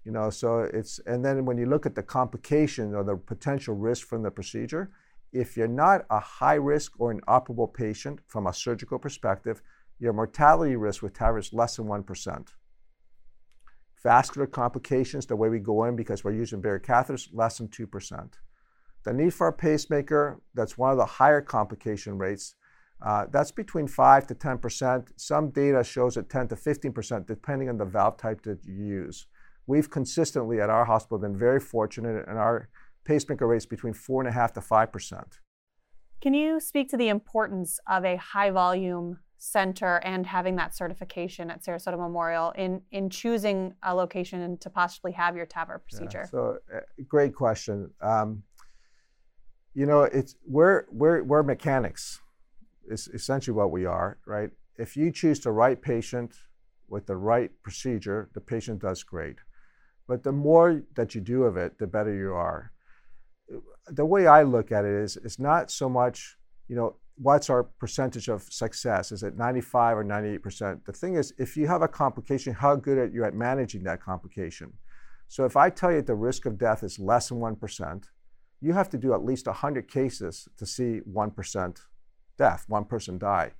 You 0.03 0.11
know, 0.11 0.31
so 0.31 0.61
it's, 0.61 0.99
and 1.05 1.23
then 1.23 1.45
when 1.45 1.59
you 1.59 1.67
look 1.67 1.85
at 1.85 1.93
the 1.93 2.01
complication 2.01 2.95
or 2.95 3.03
the 3.03 3.15
potential 3.15 3.75
risk 3.75 4.07
from 4.07 4.23
the 4.23 4.31
procedure, 4.31 4.89
if 5.31 5.55
you're 5.55 5.67
not 5.67 6.05
a 6.09 6.19
high 6.19 6.55
risk 6.55 6.99
or 6.99 7.11
an 7.11 7.21
operable 7.27 7.71
patient 7.71 8.19
from 8.27 8.47
a 8.47 8.53
surgical 8.53 8.97
perspective, 8.97 9.61
your 9.99 10.13
mortality 10.13 10.75
risk 10.75 11.03
with 11.03 11.13
TAVR 11.13 11.39
is 11.39 11.53
less 11.53 11.75
than 11.75 11.85
1%. 11.85 12.47
Vascular 14.01 14.47
complications, 14.47 15.27
the 15.27 15.35
way 15.35 15.49
we 15.49 15.59
go 15.59 15.83
in 15.83 15.95
because 15.95 16.23
we're 16.23 16.33
using 16.33 16.59
bariatric 16.59 16.85
catheters, 16.85 17.29
less 17.33 17.59
than 17.59 17.67
2%. 17.67 18.29
The 19.03 19.13
need 19.13 19.35
for 19.35 19.47
a 19.47 19.53
pacemaker, 19.53 20.41
that's 20.55 20.75
one 20.75 20.91
of 20.91 20.97
the 20.97 21.05
higher 21.05 21.41
complication 21.41 22.17
rates. 22.17 22.55
Uh, 23.01 23.25
that's 23.31 23.51
between 23.51 23.87
5 23.87 24.27
to 24.27 24.35
10%. 24.35 25.07
Some 25.15 25.49
data 25.49 25.83
shows 25.83 26.17
it 26.17 26.29
10 26.29 26.49
to 26.49 26.55
15%, 26.55 27.25
depending 27.25 27.69
on 27.69 27.77
the 27.77 27.85
valve 27.85 28.17
type 28.17 28.43
that 28.43 28.59
you 28.65 28.75
use. 28.75 29.25
We've 29.65 29.89
consistently 29.89 30.61
at 30.61 30.69
our 30.69 30.85
hospital 30.85 31.17
been 31.17 31.37
very 31.37 31.59
fortunate, 31.59 32.25
and 32.27 32.37
our 32.37 32.69
pacemaker 33.05 33.47
rates 33.47 33.65
between 33.65 33.93
4.5 33.93 34.53
to 34.53 34.59
5%. 34.59 35.23
Can 36.21 36.33
you 36.35 36.59
speak 36.59 36.89
to 36.89 36.97
the 36.97 37.09
importance 37.09 37.79
of 37.87 38.05
a 38.05 38.15
high 38.17 38.51
volume 38.51 39.19
center 39.39 39.99
and 40.03 40.27
having 40.27 40.55
that 40.55 40.75
certification 40.75 41.49
at 41.49 41.63
Sarasota 41.63 41.97
Memorial 41.97 42.51
in, 42.51 42.81
in 42.91 43.09
choosing 43.09 43.73
a 43.81 43.95
location 43.95 44.55
to 44.59 44.69
possibly 44.69 45.11
have 45.13 45.35
your 45.35 45.47
TAVR 45.47 45.81
procedure? 45.81 46.19
Yeah, 46.19 46.25
so, 46.25 46.57
uh, 46.73 46.81
great 47.07 47.33
question. 47.33 47.89
Um, 48.01 48.43
you 49.73 49.87
know, 49.87 50.03
it's 50.03 50.35
we're, 50.45 50.85
we're, 50.91 51.23
we're 51.23 51.41
mechanics, 51.41 52.19
is 52.87 53.07
essentially 53.09 53.55
what 53.55 53.71
we 53.71 53.85
are, 53.85 54.17
right? 54.25 54.51
If 54.77 54.97
you 54.97 55.11
choose 55.11 55.39
the 55.39 55.51
right 55.51 55.81
patient 55.81 56.35
with 56.87 57.05
the 57.05 57.15
right 57.15 57.51
procedure, 57.63 58.29
the 58.33 58.41
patient 58.41 58.81
does 58.81 59.03
great. 59.03 59.37
But 60.07 60.23
the 60.23 60.31
more 60.31 60.83
that 60.95 61.15
you 61.15 61.21
do 61.21 61.43
of 61.43 61.55
it, 61.57 61.77
the 61.77 61.87
better 61.87 62.13
you 62.13 62.33
are 62.33 62.71
the 63.87 64.05
way 64.05 64.27
I 64.27 64.43
look 64.43 64.71
at 64.71 64.85
it 64.85 64.93
is 64.93 65.17
it's 65.17 65.39
not 65.39 65.71
so 65.71 65.89
much, 65.89 66.37
you 66.67 66.75
know, 66.75 66.95
what's 67.17 67.49
our 67.49 67.63
percentage 67.63 68.29
of 68.29 68.43
success? 68.43 69.11
Is 69.11 69.23
it 69.23 69.37
95 69.37 69.97
or 69.97 70.03
98%? 70.03 70.85
The 70.85 70.93
thing 70.93 71.15
is, 71.15 71.33
if 71.37 71.57
you 71.57 71.67
have 71.67 71.81
a 71.81 71.87
complication, 71.87 72.53
how 72.53 72.75
good 72.75 72.97
are 72.97 73.07
you 73.07 73.23
at 73.25 73.35
managing 73.35 73.83
that 73.83 74.01
complication? 74.01 74.73
So 75.27 75.45
if 75.45 75.55
I 75.55 75.69
tell 75.69 75.91
you 75.91 76.01
the 76.01 76.15
risk 76.15 76.45
of 76.45 76.57
death 76.57 76.83
is 76.83 76.99
less 76.99 77.29
than 77.29 77.39
1%, 77.39 78.03
you 78.59 78.73
have 78.73 78.89
to 78.89 78.97
do 78.97 79.13
at 79.13 79.23
least 79.23 79.47
100 79.47 79.89
cases 79.89 80.47
to 80.57 80.65
see 80.65 81.01
1% 81.11 81.81
death, 82.37 82.65
one 82.67 82.85
person 82.85 83.17
die. 83.17 83.51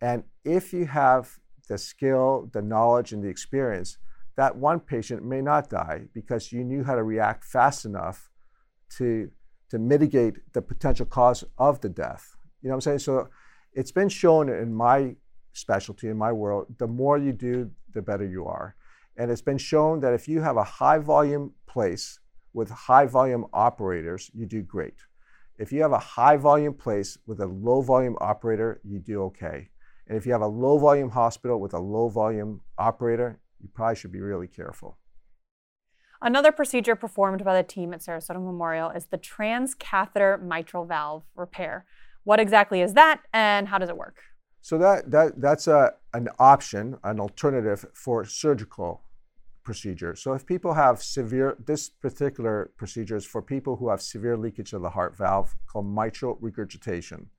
And 0.00 0.24
if 0.44 0.72
you 0.72 0.86
have 0.86 1.38
the 1.68 1.78
skill, 1.78 2.50
the 2.52 2.62
knowledge, 2.62 3.12
and 3.12 3.22
the 3.22 3.28
experience, 3.28 3.98
that 4.36 4.56
one 4.56 4.80
patient 4.80 5.24
may 5.24 5.40
not 5.40 5.70
die 5.70 6.02
because 6.12 6.52
you 6.52 6.64
knew 6.64 6.84
how 6.84 6.94
to 6.94 7.02
react 7.02 7.44
fast 7.44 7.84
enough 7.84 8.30
to, 8.96 9.30
to 9.70 9.78
mitigate 9.78 10.36
the 10.52 10.62
potential 10.62 11.06
cause 11.06 11.44
of 11.56 11.80
the 11.80 11.88
death. 11.88 12.36
You 12.62 12.68
know 12.68 12.74
what 12.74 12.76
I'm 12.76 12.80
saying? 12.82 12.98
So 13.00 13.28
it's 13.72 13.92
been 13.92 14.08
shown 14.08 14.48
in 14.48 14.74
my 14.74 15.16
specialty, 15.52 16.08
in 16.08 16.16
my 16.16 16.32
world, 16.32 16.66
the 16.78 16.86
more 16.86 17.16
you 17.16 17.32
do, 17.32 17.70
the 17.92 18.02
better 18.02 18.26
you 18.26 18.46
are. 18.46 18.74
And 19.16 19.30
it's 19.30 19.42
been 19.42 19.58
shown 19.58 20.00
that 20.00 20.12
if 20.12 20.26
you 20.26 20.40
have 20.40 20.56
a 20.56 20.64
high 20.64 20.98
volume 20.98 21.52
place 21.66 22.18
with 22.52 22.70
high 22.70 23.06
volume 23.06 23.46
operators, 23.52 24.30
you 24.34 24.46
do 24.46 24.62
great. 24.62 24.94
If 25.56 25.72
you 25.72 25.82
have 25.82 25.92
a 25.92 25.98
high 25.98 26.36
volume 26.36 26.74
place 26.74 27.16
with 27.26 27.40
a 27.40 27.46
low 27.46 27.80
volume 27.80 28.16
operator, 28.20 28.80
you 28.82 28.98
do 28.98 29.22
okay. 29.24 29.68
And 30.08 30.18
if 30.18 30.26
you 30.26 30.32
have 30.32 30.42
a 30.42 30.46
low 30.46 30.78
volume 30.78 31.10
hospital 31.10 31.60
with 31.60 31.74
a 31.74 31.78
low 31.78 32.08
volume 32.08 32.60
operator, 32.76 33.40
you 33.60 33.68
probably 33.72 33.94
should 33.94 34.12
be 34.12 34.20
really 34.20 34.48
careful. 34.48 34.98
Another 36.20 36.50
procedure 36.50 36.96
performed 36.96 37.44
by 37.44 37.56
the 37.56 37.62
team 37.62 37.94
at 37.94 38.00
Sarasota 38.00 38.42
Memorial 38.44 38.90
is 38.90 39.06
the 39.06 39.18
transcatheter 39.18 40.42
mitral 40.42 40.86
valve 40.86 41.22
repair. 41.36 41.84
What 42.24 42.40
exactly 42.40 42.80
is 42.80 42.94
that 42.94 43.22
and 43.32 43.68
how 43.68 43.78
does 43.78 43.90
it 43.90 43.96
work? 43.96 44.22
So 44.60 44.78
that, 44.78 45.10
that 45.10 45.40
that's 45.40 45.68
a, 45.68 45.92
an 46.14 46.30
option, 46.38 46.96
an 47.04 47.20
alternative 47.20 47.84
for 47.92 48.24
surgical 48.24 49.02
procedure. 49.64 50.14
So 50.14 50.32
if 50.34 50.46
people 50.46 50.74
have 50.74 51.02
severe, 51.02 51.56
this 51.64 51.88
particular 51.88 52.70
procedure 52.76 53.16
is 53.16 53.26
for 53.26 53.42
people 53.42 53.76
who 53.76 53.88
have 53.88 54.00
severe 54.00 54.36
leakage 54.36 54.72
of 54.72 54.82
the 54.82 54.90
heart 54.90 55.16
valve 55.16 55.56
called 55.66 55.86
mitral 55.86 56.38
regurgitation. 56.40 57.30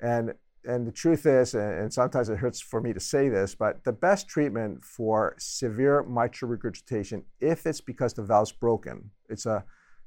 And 0.00 0.34
and 0.64 0.86
the 0.86 0.92
truth 0.92 1.26
is, 1.26 1.54
and 1.54 1.92
sometimes 1.92 2.28
it 2.28 2.38
hurts 2.38 2.60
for 2.60 2.80
me 2.80 2.92
to 2.92 3.00
say 3.00 3.28
this, 3.28 3.52
but 3.56 3.82
the 3.82 3.92
best 3.92 4.28
treatment 4.28 4.84
for 4.84 5.34
severe 5.36 6.04
mitral 6.04 6.50
regurgitation, 6.52 7.24
if 7.40 7.66
it's 7.66 7.80
because 7.80 8.14
the 8.14 8.22
valve's 8.22 8.52
broken, 8.52 9.10
it's 9.28 9.44
a 9.44 9.64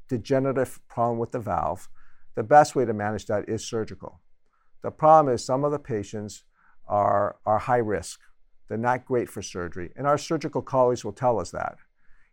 degenerative 0.07 0.79
problem 0.87 1.19
with 1.19 1.31
the 1.31 1.39
valve, 1.39 1.89
the 2.35 2.43
best 2.43 2.73
way 2.73 2.85
to 2.85 2.93
manage 2.93 3.25
that 3.25 3.49
is 3.49 3.65
surgical. 3.65 4.21
The 4.81 4.91
problem 4.91 5.33
is 5.33 5.43
some 5.43 5.65
of 5.65 5.73
the 5.73 5.79
patients 5.79 6.43
are, 6.87 7.35
are 7.45 7.59
high 7.59 7.77
risk. 7.77 8.21
They're 8.67 8.77
not 8.77 9.05
great 9.05 9.29
for 9.29 9.41
surgery. 9.41 9.91
And 9.95 10.07
our 10.07 10.17
surgical 10.17 10.61
colleagues 10.61 11.05
will 11.05 11.13
tell 11.13 11.39
us 11.39 11.51
that. 11.51 11.77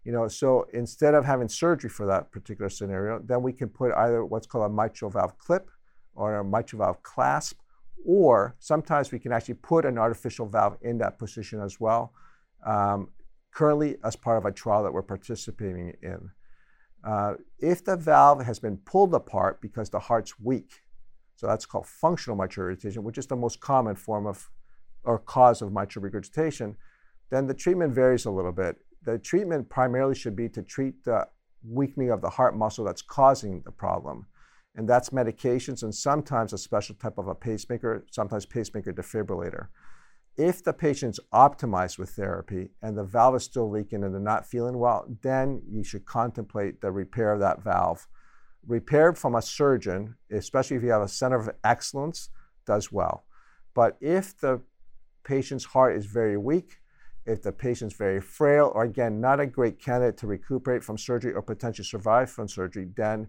You 0.05 0.13
know, 0.13 0.27
so 0.29 0.67
instead 0.73 1.15
of 1.15 1.25
having 1.25 1.49
surgery 1.49 1.91
for 1.91 2.07
that 2.07 2.33
particular 2.33 2.69
scenario, 2.69 3.21
then 3.21 3.43
we 3.43 3.53
can 3.53 3.69
put 3.69 3.93
either 3.93 4.25
what's 4.25 4.47
called 4.47 4.71
a 4.71 4.75
mitral 4.75 5.11
valve 5.11 5.39
clip 5.39 5.71
or 6.15 6.37
a 6.37 6.45
mitral 6.45 6.81
valve 6.81 7.03
clasp 7.03 7.59
or 8.05 8.55
sometimes 8.59 9.13
we 9.13 9.19
can 9.19 9.33
actually 9.33 9.55
put 9.55 9.85
an 9.85 9.99
artificial 9.99 10.47
valve 10.47 10.77
in 10.83 10.99
that 10.99 11.19
position 11.19 11.61
as 11.61 11.81
well, 11.81 12.13
um, 12.67 13.09
currently 13.53 13.97
as 14.05 14.17
part 14.17 14.39
of 14.39 14.45
a 14.45 14.53
trial 14.53 14.83
that 14.83 14.93
we're 14.93 15.03
participating 15.03 15.95
in. 16.03 16.31
Uh, 17.05 17.35
if 17.59 17.85
the 17.85 17.97
valve 17.97 18.45
has 18.45 18.59
been 18.59 18.77
pulled 18.79 19.15
apart 19.15 19.61
because 19.61 19.91
the 19.91 19.99
heart's 19.99 20.39
weak, 20.39 20.83
so 21.37 21.47
that's 21.47 21.67
called 21.67 21.87
functional 21.87 22.37
mitral 22.37 22.67
regurgitation, 22.67 23.03
which 23.03 23.19
is 23.19 23.27
the 23.27 23.37
most 23.37 23.61
common 23.61 23.97
form 23.97 24.27
of 24.27 24.51
or 25.05 25.19
cause 25.19 25.63
of 25.63 25.73
mitral 25.73 26.03
regurgitation, 26.03 26.77
then 27.31 27.47
the 27.47 27.55
treatment 27.55 27.95
varies 27.95 28.25
a 28.25 28.31
little 28.31 28.53
bit. 28.53 28.77
The 29.05 29.19
treatment 29.19 29.69
primarily 29.69 30.15
should 30.15 30.37
be 30.37 30.49
to 30.51 30.63
treat 30.63 31.05
the 31.05 31.27
weakening 31.65 32.11
of 32.11 32.21
the 32.21 32.31
heart 32.31 32.57
muscle 32.57 32.85
that's 32.85 33.03
causing 33.03 33.63
the 33.63 33.73
problem 33.73 34.27
and 34.75 34.89
that's 34.89 35.11
medications 35.11 35.83
and 35.83 35.95
sometimes 35.95 36.53
a 36.53 36.59
special 36.59 36.95
type 36.95 37.19
of 37.19 37.29
a 37.29 37.35
pacemaker, 37.35 38.07
sometimes 38.11 38.47
pacemaker 38.47 38.93
defibrillator. 38.93 39.69
If 40.37 40.65
the 40.65 40.73
patient's 40.73 41.21
optimized 41.33 41.99
with 41.99 42.11
therapy 42.11 42.71
and 42.81 42.97
the 42.97 43.05
valve 43.05 43.37
is 43.37 43.45
still 43.45 43.71
leaking 43.71 44.03
and 44.03 44.15
they're 44.15 44.21
not 44.21 44.47
feeling 44.47 44.79
well, 44.79 45.07
then 45.23 45.61
you 45.69 45.85
should 45.85 46.07
contemplate 46.07 46.81
the 46.81 46.91
repair 46.91 47.33
of 47.33 47.41
that 47.41 47.63
valve. 47.63 48.07
Repaired 48.67 49.19
from 49.19 49.35
a 49.35 49.43
surgeon, 49.43 50.17
especially 50.31 50.79
if 50.79 50.83
you 50.83 50.91
have 50.91 51.03
a 51.03 51.09
center 51.09 51.37
of 51.37 51.51
excellence, 51.65 52.31
does 52.67 52.91
well. 52.91 53.25
But 53.75 53.99
if 54.01 54.39
the 54.39 54.63
patient's 55.25 55.65
heart 55.65 55.97
is 55.97 56.07
very 56.07 56.37
weak, 56.37 56.79
if 57.25 57.43
the 57.43 57.53
patient's 57.53 57.95
very 57.95 58.21
frail, 58.21 58.73
or 58.75 58.85
again, 58.85 59.21
not 59.21 59.41
a 59.41 59.47
great 59.47 59.79
candidate 59.79 60.17
to 60.19 60.27
recuperate 60.27 60.83
from 60.83 60.99
surgery 60.99 61.33
or 61.33 61.43
potentially 61.43 61.85
survive 61.85 62.31
from 62.31 62.49
surgery, 62.49 62.89
then 62.97 63.29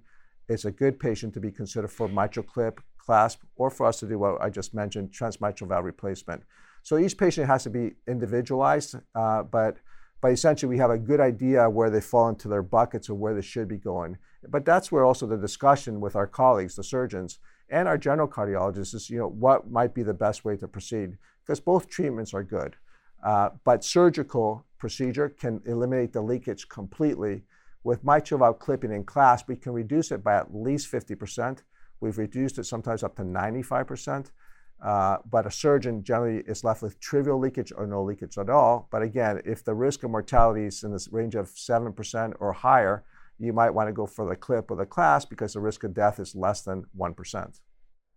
it's 0.50 0.66
a 0.66 0.72
good 0.72 1.00
patient 1.00 1.34
to 1.36 1.40
be 1.40 1.52
considered 1.52 1.92
for 1.92 2.08
mitral 2.08 2.46
clip, 2.46 2.82
clasp, 2.98 3.42
or 3.56 3.70
for 3.70 3.86
us 3.86 4.00
to 4.00 4.08
do 4.08 4.18
what 4.18 4.42
I 4.42 4.50
just 4.50 4.74
mentioned, 4.74 5.14
transmitral 5.14 5.70
valve 5.70 5.86
replacement. 5.86 6.44
So 6.82 6.98
each 6.98 7.18
patient 7.18 7.48
has 7.48 7.64
to 7.64 7.70
be 7.70 7.94
individualized, 8.08 8.96
uh, 9.16 9.44
but, 9.44 9.78
but 10.22 10.32
essentially 10.32 10.70
we 10.70 10.80
have 10.80 10.90
a 10.90 10.98
good 10.98 11.20
idea 11.20 11.70
where 11.70 11.90
they 11.90 12.02
fall 12.02 12.30
into 12.30 12.48
their 12.48 12.64
buckets 12.64 13.10
or 13.10 13.16
where 13.16 13.34
they 13.34 13.42
should 13.42 13.68
be 13.68 13.78
going. 13.78 14.18
But 14.50 14.66
that's 14.66 14.92
where 14.92 15.06
also 15.06 15.26
the 15.26 15.38
discussion 15.38 16.02
with 16.02 16.16
our 16.16 16.28
colleagues, 16.28 16.76
the 16.76 16.84
surgeons, 16.84 17.40
and 17.70 17.88
our 17.88 17.98
general 17.98 18.28
cardiologists 18.28 18.94
is, 18.94 19.10
you 19.10 19.20
know, 19.20 19.30
what 19.30 19.72
might 19.72 19.94
be 19.94 20.04
the 20.04 20.14
best 20.14 20.44
way 20.44 20.58
to 20.58 20.68
proceed? 20.68 21.18
Because 21.46 21.60
both 21.60 21.90
treatments 21.90 22.34
are 22.34 22.44
good. 22.44 22.76
Uh, 23.24 23.50
but 23.64 23.84
surgical 23.84 24.66
procedure 24.78 25.30
can 25.30 25.62
eliminate 25.66 26.14
the 26.14 26.22
leakage 26.22 26.68
completely 26.68 27.44
with 27.84 28.04
mitral 28.04 28.40
valve 28.40 28.60
clipping 28.60 28.94
and 28.94 29.06
clasp, 29.06 29.48
we 29.48 29.56
can 29.56 29.74
reduce 29.74 30.12
it 30.12 30.24
by 30.24 30.36
at 30.36 30.56
least 30.56 30.92
50%. 30.92 31.64
We've 32.00 32.18
reduced 32.18 32.58
it 32.58 32.66
sometimes 32.66 33.04
up 33.04 33.16
to 33.18 33.24
95%. 33.24 34.32
Uh, 34.84 35.18
but 35.30 35.46
a 35.46 35.52
surgeon 35.52 36.04
generally 36.04 36.44
is 36.46 36.64
left 36.64 36.82
with 36.82 37.00
trivial 37.00 37.40
leakage 37.40 37.72
or 37.76 37.88
no 37.88 38.04
leakage 38.04 38.38
at 38.38 38.50
all. 38.50 38.88
But 38.92 39.02
again, 39.02 39.42
if 39.46 39.64
the 39.64 39.74
risk 39.74 40.04
of 40.04 40.12
mortality 40.12 40.66
is 40.66 40.84
in 40.84 40.92
this 40.92 41.08
range 41.12 41.36
of 41.36 41.48
7% 41.48 42.34
or 42.40 42.52
higher, 42.52 43.04
you 43.40 43.54
might 43.54 43.70
want 43.70 43.88
to 43.88 43.94
go 43.94 44.06
for 44.06 44.28
the 44.28 44.36
clip 44.36 44.70
or 44.70 44.78
the 44.78 44.86
clasp 44.86 45.30
because 45.30 45.54
the 45.54 45.62
risk 45.62 45.84
of 45.84 45.94
death 45.94 46.20
is 46.20 46.36
less 46.36 46.62
than 46.62 46.86
1%. 46.98 47.60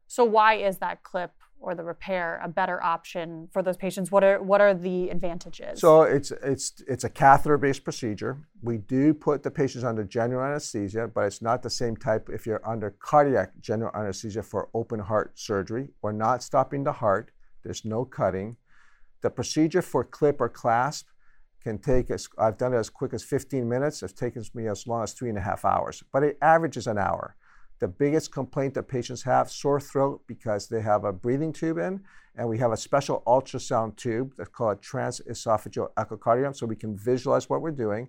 So, 0.09 0.25
why 0.25 0.55
is 0.55 0.79
that 0.79 1.03
clip 1.03 1.33
or 1.59 1.75
the 1.75 1.83
repair 1.83 2.41
a 2.43 2.49
better 2.49 2.83
option 2.83 3.49
for 3.53 3.63
those 3.63 3.77
patients? 3.77 4.11
What 4.11 4.23
are 4.25 4.43
what 4.43 4.61
are 4.61 4.75
the 4.75 5.11
advantages? 5.11 5.81
So 5.81 6.03
it's 6.03 6.31
it's 6.31 6.83
it's 6.87 7.05
a 7.05 7.09
catheter-based 7.09 7.85
procedure. 7.85 8.39
We 8.63 8.79
do 8.79 9.15
put 9.15 9.43
the 9.43 9.51
patients 9.51 9.85
under 9.85 10.05
general 10.05 10.45
anesthesia, 10.45 11.11
but 11.13 11.23
it's 11.23 11.43
not 11.43 11.63
the 11.63 11.71
same 11.71 11.97
type 11.97 12.29
if 12.33 12.47
you're 12.47 12.67
under 12.69 12.91
cardiac 12.91 13.53
general 13.61 13.91
anesthesia 13.95 14.43
for 14.43 14.69
open 14.75 15.01
heart 15.01 15.39
surgery. 15.39 15.89
We're 16.03 16.13
not 16.13 16.43
stopping 16.43 16.85
the 16.85 16.93
heart. 16.93 17.31
There's 17.63 17.85
no 17.85 18.05
cutting. 18.05 18.57
The 19.23 19.31
procedure 19.31 19.83
for 19.83 20.05
clip 20.05 20.41
or 20.41 20.49
clasp 20.49 21.09
can 21.63 21.79
take 21.79 22.11
as 22.11 22.29
I've 22.39 22.59
done 22.59 22.75
it 22.75 22.77
as 22.77 22.91
quick 22.91 23.13
as 23.13 23.25
15 23.25 23.69
minutes. 23.69 24.03
It's 24.03 24.13
taken 24.13 24.45
me 24.55 24.69
as 24.69 24.87
long 24.87 25.03
as 25.03 25.13
three 25.15 25.31
and 25.31 25.39
a 25.39 25.41
half 25.41 25.65
hours, 25.65 26.05
but 26.13 26.23
it 26.23 26.39
averages 26.41 26.87
an 26.87 26.99
hour. 26.99 27.35
The 27.79 27.89
biggest 27.89 28.33
complaint 28.33 28.75
that 28.75 28.85
patients 28.85 29.23
have, 29.25 29.51
sore 29.51 29.81
throat, 29.81 30.23
because 30.27 30.69
they 30.69 30.81
have 30.81 31.05
a 31.05 31.13
breathing 31.13 31.53
tube 31.53 31.79
in, 31.79 32.01
and 32.37 32.49
we 32.49 32.59
have 32.59 32.73
a 32.73 32.77
special 32.77 33.23
ultrasound 33.27 33.97
tube 33.97 34.35
that's 34.37 34.51
called 34.51 34.79
a 34.79 34.81
transesophageal 34.81 35.93
echocardiogram, 35.95 36.57
so 36.57 36.67
we 36.67 36.77
can 36.77 36.97
visualize 36.97 37.51
what 37.51 37.61
we're 37.61 37.71
doing. 37.71 38.09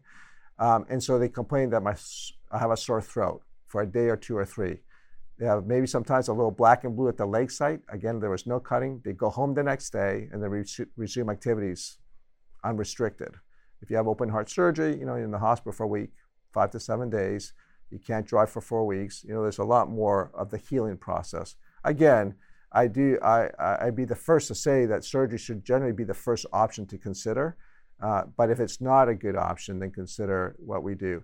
Um, 0.60 0.86
and 0.90 1.04
so 1.04 1.20
they 1.20 1.30
complain 1.30 1.70
that 1.72 1.84
my, 1.84 1.96
I 2.52 2.60
have 2.60 2.72
a 2.72 2.78
sore 2.78 3.02
throat 3.02 3.44
for 3.68 3.82
a 3.82 3.86
day 3.86 4.08
or 4.08 4.18
two 4.18 4.38
or 4.38 4.46
three. 4.46 4.80
They 5.38 5.46
have 5.46 5.68
maybe 5.68 5.86
sometimes 5.86 6.30
a 6.30 6.34
little 6.34 6.52
black 6.52 6.84
and 6.84 6.96
blue 6.96 7.10
at 7.10 7.18
the 7.18 7.26
leg 7.26 7.52
site. 7.52 7.82
Again, 7.90 8.20
there 8.20 8.32
was 8.32 8.48
no 8.48 8.60
cutting. 8.60 9.02
They 9.06 9.14
go 9.14 9.30
home 9.30 9.54
the 9.54 9.64
next 9.64 9.92
day 9.92 10.30
and 10.32 10.42
then 10.42 10.50
resu- 10.50 10.88
resume 10.96 11.30
activities 11.30 11.98
unrestricted. 12.64 13.36
If 13.82 13.92
you 13.92 13.98
have 13.98 14.08
open 14.08 14.30
heart 14.30 14.50
surgery, 14.50 14.98
you 14.98 15.06
know, 15.06 15.16
in 15.16 15.30
the 15.30 15.38
hospital 15.38 15.74
for 15.74 15.84
a 15.84 15.88
week, 15.88 16.10
five 16.54 16.72
to 16.72 16.80
seven 16.80 17.12
days, 17.12 17.54
you 17.90 18.00
can't 18.00 18.26
drive 18.26 18.50
for 18.50 18.62
four 18.62 18.86
weeks. 18.86 19.24
You 19.24 19.34
know, 19.34 19.42
there's 19.42 19.60
a 19.60 19.64
lot 19.64 19.90
more 19.90 20.32
of 20.34 20.50
the 20.52 20.58
healing 20.58 20.98
process. 20.98 21.56
Again, 21.84 22.36
I 22.72 22.88
do. 22.88 23.18
I 23.24 23.50
I'd 23.60 23.96
be 23.96 24.06
the 24.06 24.16
first 24.16 24.48
to 24.50 24.56
say 24.56 24.86
that 24.86 25.04
surgery 25.04 25.38
should 25.38 25.64
generally 25.64 25.94
be 25.94 26.04
the 26.04 26.14
first 26.14 26.46
option 26.52 26.86
to 26.88 26.98
consider. 26.98 27.58
Uh, 28.02 28.24
but 28.36 28.50
if 28.50 28.60
it's 28.60 28.80
not 28.82 29.10
a 29.10 29.16
good 29.16 29.36
option, 29.36 29.80
then 29.80 29.92
consider 29.92 30.56
what 30.60 30.84
we 30.84 30.94
do. 30.94 31.24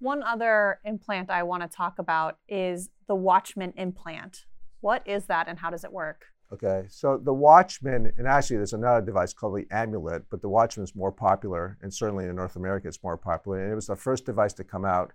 One 0.00 0.22
other 0.22 0.80
implant 0.84 1.30
I 1.30 1.42
want 1.42 1.62
to 1.62 1.68
talk 1.68 1.98
about 1.98 2.38
is 2.48 2.88
the 3.06 3.14
Watchman 3.14 3.74
implant. 3.76 4.46
What 4.80 5.06
is 5.06 5.26
that 5.26 5.46
and 5.46 5.58
how 5.58 5.70
does 5.70 5.84
it 5.84 5.92
work? 5.92 6.24
Okay, 6.52 6.86
so 6.88 7.16
the 7.22 7.34
Watchman, 7.34 8.12
and 8.16 8.26
actually 8.26 8.56
there's 8.56 8.72
another 8.72 9.04
device 9.04 9.32
called 9.32 9.56
the 9.56 9.68
Amulet, 9.70 10.24
but 10.30 10.42
the 10.42 10.48
Watchman 10.48 10.82
is 10.82 10.96
more 10.96 11.12
popular, 11.12 11.78
and 11.80 11.94
certainly 11.94 12.24
in 12.24 12.34
North 12.34 12.56
America 12.56 12.88
it's 12.88 13.02
more 13.04 13.16
popular. 13.16 13.62
And 13.62 13.70
it 13.70 13.76
was 13.76 13.86
the 13.86 13.94
first 13.94 14.26
device 14.26 14.52
to 14.54 14.64
come 14.64 14.84
out 14.84 15.12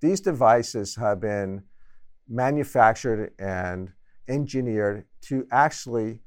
these 0.00 0.20
devices 0.20 0.96
have 0.96 1.20
been 1.20 1.62
manufactured 2.28 3.32
and 3.38 3.92
engineered 4.28 5.04
to 5.22 5.46
actually 5.50 6.20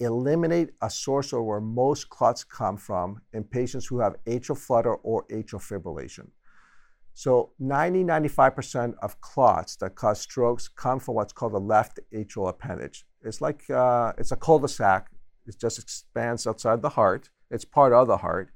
eliminate 0.00 0.70
a 0.82 0.90
source 0.90 1.32
of 1.32 1.44
where 1.44 1.60
most 1.60 2.08
clots 2.08 2.44
come 2.44 2.76
from 2.76 3.20
in 3.32 3.44
patients 3.44 3.86
who 3.86 4.00
have 4.00 4.16
atrial 4.26 4.58
flutter 4.58 4.94
or 4.96 5.26
atrial 5.28 5.60
fibrillation. 5.60 6.28
So 7.14 7.52
90, 7.60 8.04
95% 8.04 8.94
of 9.00 9.20
clots 9.20 9.76
that 9.76 9.94
cause 9.94 10.20
strokes 10.20 10.66
come 10.66 10.98
from 10.98 11.14
what's 11.14 11.32
called 11.32 11.52
the 11.52 11.60
left 11.60 12.00
atrial 12.12 12.48
appendage. 12.48 13.04
It's 13.22 13.40
like, 13.40 13.70
uh, 13.70 14.12
it's 14.18 14.32
a 14.32 14.36
cul-de-sac. 14.36 15.10
It 15.46 15.58
just 15.60 15.78
expands 15.78 16.46
outside 16.46 16.82
the 16.82 16.88
heart. 16.88 17.30
It's 17.50 17.64
part 17.64 17.92
of 17.92 18.08
the 18.08 18.16
heart. 18.16 18.50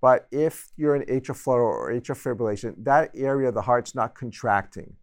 But 0.00 0.26
if 0.30 0.72
you're 0.76 0.96
in 0.96 1.02
atrial 1.02 1.36
flutter 1.36 1.62
or 1.62 1.92
atrial 1.92 2.16
fibrillation, 2.16 2.74
that 2.84 3.10
area 3.14 3.48
of 3.48 3.54
the 3.54 3.62
heart's 3.62 3.94
not 3.94 4.14
contracting. 4.14 4.96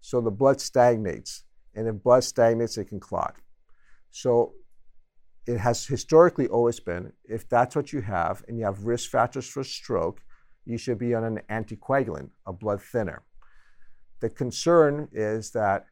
So 0.00 0.20
the 0.20 0.30
blood 0.30 0.60
stagnates. 0.60 1.44
And 1.74 1.88
if 1.88 2.02
blood 2.02 2.22
stagnates, 2.22 2.78
it 2.78 2.84
can 2.84 3.00
clot. 3.00 3.36
So 4.10 4.54
it 5.46 5.58
has 5.58 5.86
historically 5.86 6.46
always 6.46 6.80
been 6.80 7.12
if 7.24 7.48
that's 7.48 7.74
what 7.74 7.92
you 7.92 8.00
have 8.00 8.44
and 8.46 8.58
you 8.58 8.64
have 8.64 8.84
risk 8.84 9.10
factors 9.10 9.48
for 9.48 9.64
stroke, 9.64 10.22
you 10.64 10.78
should 10.78 10.98
be 10.98 11.14
on 11.14 11.24
an 11.24 11.40
anticoagulant, 11.50 12.30
a 12.46 12.52
blood 12.52 12.80
thinner. 12.80 13.22
The 14.20 14.30
concern 14.30 15.08
is 15.12 15.50
that, 15.50 15.86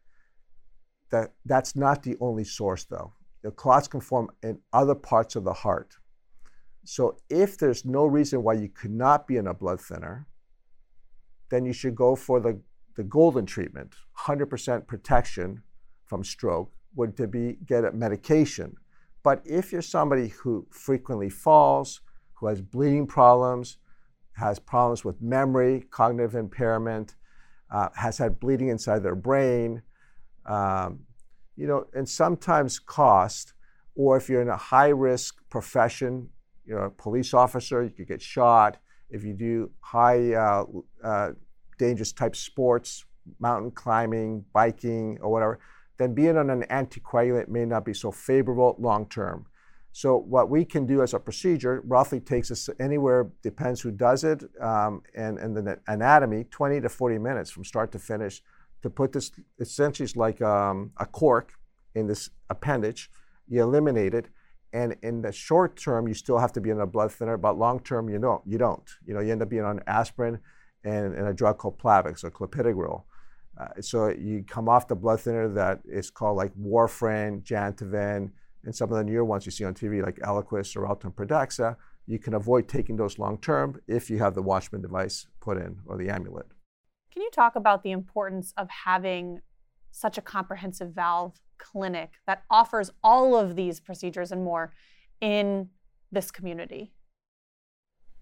that 1.11 1.33
that's 1.45 1.77
not 1.77 2.03
the 2.03 2.17
only 2.21 2.45
source, 2.45 2.85
though. 2.85 3.13
The 3.43 3.51
clots 3.51 3.89
can 3.89 4.01
form 4.01 4.31
in 4.43 4.61
other 4.73 4.95
parts 4.95 5.37
of 5.37 5.45
the 5.45 5.53
heart. 5.53 5.97
So 6.85 7.19
if 7.29 7.59
there's 7.59 7.85
no 7.85 8.07
reason 8.07 8.43
why 8.43 8.55
you 8.55 8.69
could 8.69 8.91
not 8.91 9.27
be 9.27 9.37
in 9.37 9.47
a 9.47 9.55
blood 9.55 9.81
thinner, 9.81 10.27
then 11.51 11.65
you 11.65 11.73
should 11.73 11.95
go 11.95 12.17
for 12.17 12.41
the, 12.41 12.61
the 12.97 13.05
golden 13.05 13.47
treatment 13.47 13.95
100% 14.27 14.87
protection 14.87 15.63
from 16.07 16.25
stroke 16.25 16.73
would 16.95 17.17
to 17.17 17.27
be 17.27 17.59
get 17.67 17.85
a 17.85 17.93
medication. 17.93 18.77
But 19.23 19.43
if 19.45 19.73
you're 19.73 19.83
somebody 19.83 20.29
who 20.29 20.67
frequently 20.71 21.31
falls, 21.31 22.01
who 22.35 22.49
has 22.49 22.61
bleeding 22.61 23.07
problems, 23.07 23.79
has 24.33 24.59
problems 24.59 25.05
with 25.05 25.23
memory, 25.23 25.85
cognitive 25.91 26.35
impairment, 26.35 27.15
uh, 27.71 27.89
has 27.95 28.19
had 28.19 28.41
bleeding 28.41 28.69
inside 28.69 29.03
their 29.03 29.15
brain, 29.15 29.83
um, 30.47 31.01
you 31.57 31.67
know, 31.67 31.87
and 31.95 32.09
sometimes 32.09 32.79
cost, 32.79 33.55
or 33.95 34.17
if 34.17 34.29
you're 34.29 34.43
in 34.43 34.49
a 34.49 34.57
high 34.57 34.89
risk 34.89 35.37
profession, 35.49 36.29
you 36.67 36.75
know, 36.75 36.83
a 36.83 36.91
police 36.91 37.35
officer, 37.35 37.83
you 37.83 37.91
could 37.91 38.09
get 38.09 38.23
shot. 38.23 38.79
If 39.11 39.25
you 39.25 39.35
do 39.35 39.71
high 39.81 40.35
uh, 40.35 40.65
uh, 41.03 41.31
dangerous 41.79 42.13
type 42.13 42.35
sports, 42.37 43.05
mountain 43.39 43.71
climbing, 43.71 44.45
biking, 44.53 45.19
or 45.21 45.31
whatever, 45.31 45.59
then 45.99 46.15
being 46.15 46.37
on 46.37 46.51
an 46.51 46.63
anticoagulant 46.71 47.49
may 47.49 47.65
not 47.65 47.85
be 47.85 47.95
so 47.95 48.11
favorable 48.11 48.77
long 48.79 49.07
term. 49.09 49.47
So 49.93 50.17
what 50.17 50.49
we 50.49 50.65
can 50.65 50.87
do 50.87 51.03
as 51.03 51.13
a 51.13 51.19
procedure 51.19 51.83
roughly 51.85 52.19
takes 52.19 52.51
us 52.51 52.71
anywhere, 52.81 53.31
depends 53.43 53.83
who 53.83 53.91
does 53.91 54.25
it, 54.25 54.43
um, 54.59 55.03
and, 55.15 55.39
and 55.39 55.55
the 55.55 55.79
anatomy, 55.87 56.45
20 56.45 56.81
to 56.81 56.89
40 56.89 57.19
minutes 57.19 57.51
from 57.51 57.65
start 57.65 57.93
to 57.93 57.99
finish 57.99 58.43
to 58.83 58.91
put 58.91 59.13
this, 59.13 59.31
essentially 59.61 60.05
it's 60.05 60.17
like 60.17 60.41
um, 60.41 60.93
a 60.97 61.07
cork 61.07 61.53
in 61.95 62.07
this 62.07 62.31
appendage. 62.49 63.11
You 63.49 63.63
eliminate 63.63 64.15
it, 64.15 64.29
and 64.73 64.97
in 65.03 65.21
the 65.21 65.33
short 65.33 65.77
term, 65.77 66.09
you 66.09 66.15
still 66.15 66.39
have 66.39 66.53
to 66.53 66.61
be 66.61 66.73
on 66.73 66.81
a 66.81 66.87
blood 66.87 67.13
thinner, 67.13 67.37
but 67.37 67.59
long 67.59 67.81
term, 67.81 68.09
you 68.09 68.19
don't. 68.19 68.43
You 68.47 68.59
don't. 68.59 68.89
You 69.07 69.15
know, 69.15 69.21
you 69.21 69.33
end 69.33 69.43
up 69.43 69.51
being 69.51 69.65
on 69.65 69.81
aspirin 69.87 70.39
and, 70.85 71.15
and 71.15 71.29
a 71.29 71.35
drug 71.35 71.59
called 71.59 71.79
Plavix 71.79 72.25
or 72.25 72.31
clopidogrel. 72.31 73.03
Uh, 73.59 73.81
so 73.81 74.09
you 74.09 74.43
come 74.47 74.69
off 74.69 74.89
the 74.89 74.95
blood 74.95 75.21
thinner 75.21 75.49
that 75.49 75.81
is 75.85 76.11
called 76.11 76.39
like 76.39 76.55
warfarin, 76.55 77.43
Jantoven, 77.43 78.31
and 78.65 78.75
some 78.75 78.91
of 78.91 78.97
the 78.97 79.05
newer 79.05 79.25
ones 79.25 79.45
you 79.45 79.53
see 79.53 79.65
on 79.65 79.75
TV 79.75 80.03
like 80.03 80.17
Eliquis 80.21 80.75
or 80.75 80.87
Xarelto 80.87 81.13
Pradaxa. 81.13 81.77
You 82.07 82.19
can 82.19 82.35
avoid 82.35 82.67
taking 82.67 82.97
those 82.97 83.19
long 83.19 83.39
term 83.39 83.81
if 83.87 84.09
you 84.09 84.19
have 84.19 84.35
the 84.35 84.43
Watchman 84.43 84.81
device 84.81 85.27
put 85.41 85.59
in 85.59 85.77
or 85.87 85.99
the 85.99 86.09
amulet. 86.09 86.47
Can 87.13 87.23
you 87.23 87.31
talk 87.31 87.57
about 87.57 87.83
the 87.83 87.91
importance 87.91 88.55
of 88.57 88.69
having 88.71 89.43
such 89.91 90.17
a 90.17 90.23
comprehensive 90.23 90.95
valve 90.95 91.35
clinic 91.63 92.13
that 92.27 92.43
offers 92.51 92.91
all 93.03 93.37
of 93.37 93.57
these 93.57 93.81
procedures 93.81 94.33
and 94.33 94.43
more 94.43 94.73
in 95.21 95.69
this 96.11 96.31
community? 96.31 96.93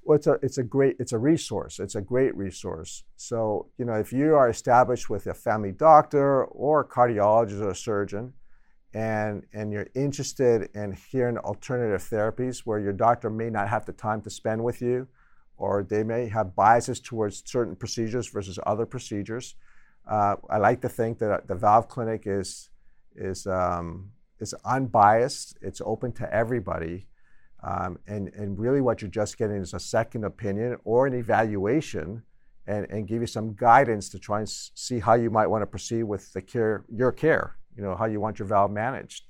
well, 0.03 0.17
it's 0.17 0.27
a 0.27 0.39
it's 0.43 0.59
a 0.59 0.63
great 0.63 0.97
it's 0.99 1.13
a 1.13 1.19
resource. 1.19 1.79
It's 1.79 1.95
a 1.95 2.01
great 2.01 2.35
resource. 2.37 3.05
So 3.17 3.69
you 3.79 3.85
know, 3.85 3.95
if 3.95 4.13
you 4.13 4.35
are 4.35 4.49
established 4.49 5.11
with 5.11 5.27
a 5.27 5.35
family 5.35 5.73
doctor 5.73 6.45
or 6.45 6.81
a 6.81 6.85
cardiologist 6.85 7.61
or 7.61 7.71
a 7.71 7.75
surgeon, 7.75 8.33
and 8.95 9.45
and 9.53 9.73
you're 9.73 9.89
interested 9.95 10.71
in 10.75 10.97
hearing 11.11 11.37
alternative 11.39 12.03
therapies 12.03 12.61
where 12.61 12.81
your 12.81 12.93
doctor 12.93 13.31
may 13.31 13.51
not 13.51 13.69
have 13.69 13.85
the 13.85 13.93
time 13.93 14.23
to 14.23 14.31
spend 14.31 14.65
with 14.65 14.81
you, 14.81 15.07
or 15.57 15.83
they 15.83 16.03
may 16.03 16.29
have 16.29 16.57
biases 16.57 17.01
towards 17.01 17.43
certain 17.47 17.77
procedures 17.77 18.27
versus 18.29 18.59
other 18.67 18.87
procedures. 18.87 19.55
Uh, 20.11 20.37
I 20.49 20.57
like 20.57 20.81
to 20.81 20.89
think 20.89 21.19
that 21.19 21.47
the 21.47 21.55
valve 21.55 21.89
clinic 21.89 22.23
is 22.25 22.70
is 23.15 23.47
um, 23.47 24.13
is 24.39 24.55
unbiased. 24.65 25.59
It's 25.61 25.81
open 25.85 26.13
to 26.13 26.33
everybody 26.35 27.07
um, 27.63 27.99
and, 28.07 28.29
and 28.35 28.59
really, 28.59 28.81
what 28.81 29.03
you're 29.03 29.11
just 29.11 29.37
getting 29.37 29.57
is 29.57 29.75
a 29.75 29.81
second 29.81 30.25
opinion 30.25 30.77
or 30.85 31.07
an 31.07 31.15
evaluation 31.15 32.23
and, 32.67 32.87
and 32.91 33.07
give 33.07 33.21
you 33.21 33.27
some 33.27 33.55
guidance 33.55 34.09
to 34.11 34.19
try 34.19 34.39
and 34.39 34.49
see 34.49 34.99
how 34.99 35.15
you 35.15 35.31
might 35.31 35.47
want 35.47 35.63
to 35.63 35.67
proceed 35.67 36.05
with 36.05 36.33
the 36.33 36.41
care, 36.41 36.85
your 36.89 37.13
care, 37.13 37.57
you 37.77 37.83
know, 37.83 37.95
how 37.95 38.07
you 38.07 38.21
want 38.21 38.39
your 38.39 38.49
valve 38.49 38.71
managed. 38.71 39.25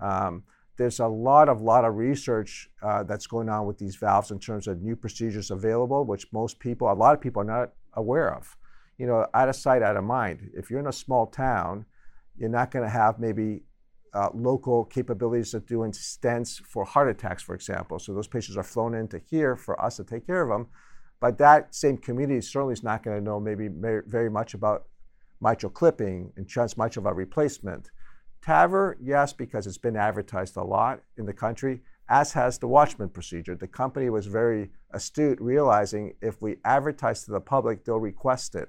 Um, 0.00 0.42
there's 0.76 1.00
a 1.00 1.06
lot 1.06 1.48
of 1.48 1.60
lot 1.60 1.84
of 1.84 1.96
research 1.96 2.68
uh, 2.82 3.02
that's 3.02 3.26
going 3.26 3.48
on 3.48 3.66
with 3.66 3.78
these 3.78 3.96
valves 3.96 4.30
in 4.30 4.38
terms 4.38 4.66
of 4.66 4.82
new 4.82 4.96
procedures 4.96 5.50
available, 5.50 6.04
which 6.04 6.26
most 6.32 6.58
people, 6.58 6.90
a 6.90 6.94
lot 6.94 7.14
of 7.14 7.20
people, 7.20 7.42
are 7.42 7.44
not 7.44 7.72
aware 7.94 8.34
of. 8.34 8.56
You 8.96 9.06
know, 9.06 9.26
out 9.34 9.48
of 9.48 9.54
sight, 9.54 9.82
out 9.82 9.96
of 9.96 10.02
mind. 10.02 10.50
If 10.54 10.70
you're 10.70 10.80
in 10.80 10.88
a 10.88 10.92
small 10.92 11.26
town, 11.26 11.84
you're 12.38 12.48
not 12.48 12.70
going 12.70 12.84
to 12.84 12.90
have 12.90 13.18
maybe 13.18 13.62
uh, 14.14 14.30
local 14.34 14.84
capabilities 14.84 15.54
of 15.54 15.66
doing 15.66 15.92
stents 15.92 16.60
for 16.64 16.84
heart 16.84 17.08
attacks, 17.08 17.42
for 17.42 17.54
example. 17.54 17.98
So 17.98 18.14
those 18.14 18.28
patients 18.28 18.56
are 18.56 18.62
flown 18.62 18.94
into 18.94 19.20
here 19.30 19.56
for 19.56 19.80
us 19.80 19.96
to 19.96 20.04
take 20.04 20.26
care 20.26 20.42
of 20.42 20.48
them. 20.48 20.68
But 21.20 21.38
that 21.38 21.74
same 21.74 21.98
community 21.98 22.40
certainly 22.40 22.72
is 22.72 22.82
not 22.82 23.02
going 23.02 23.18
to 23.18 23.24
know 23.24 23.40
maybe 23.40 23.68
very 23.68 24.30
much 24.30 24.54
about 24.54 24.84
mitral 25.40 25.70
clipping 25.70 26.32
and 26.36 26.48
transmitral 26.48 27.02
valve 27.02 27.16
replacement. 27.16 27.90
TAVR, 28.44 28.94
yes, 29.00 29.32
because 29.32 29.66
it's 29.66 29.78
been 29.78 29.96
advertised 29.96 30.56
a 30.56 30.62
lot 30.62 31.00
in 31.16 31.26
the 31.26 31.32
country, 31.32 31.80
as 32.08 32.32
has 32.32 32.58
the 32.58 32.68
Watchman 32.68 33.08
procedure. 33.08 33.54
The 33.54 33.66
company 33.66 34.10
was 34.10 34.26
very 34.26 34.70
astute, 34.92 35.40
realizing 35.40 36.14
if 36.22 36.40
we 36.40 36.56
advertise 36.64 37.24
to 37.24 37.32
the 37.32 37.40
public, 37.40 37.84
they'll 37.84 37.98
request 37.98 38.54
it. 38.54 38.68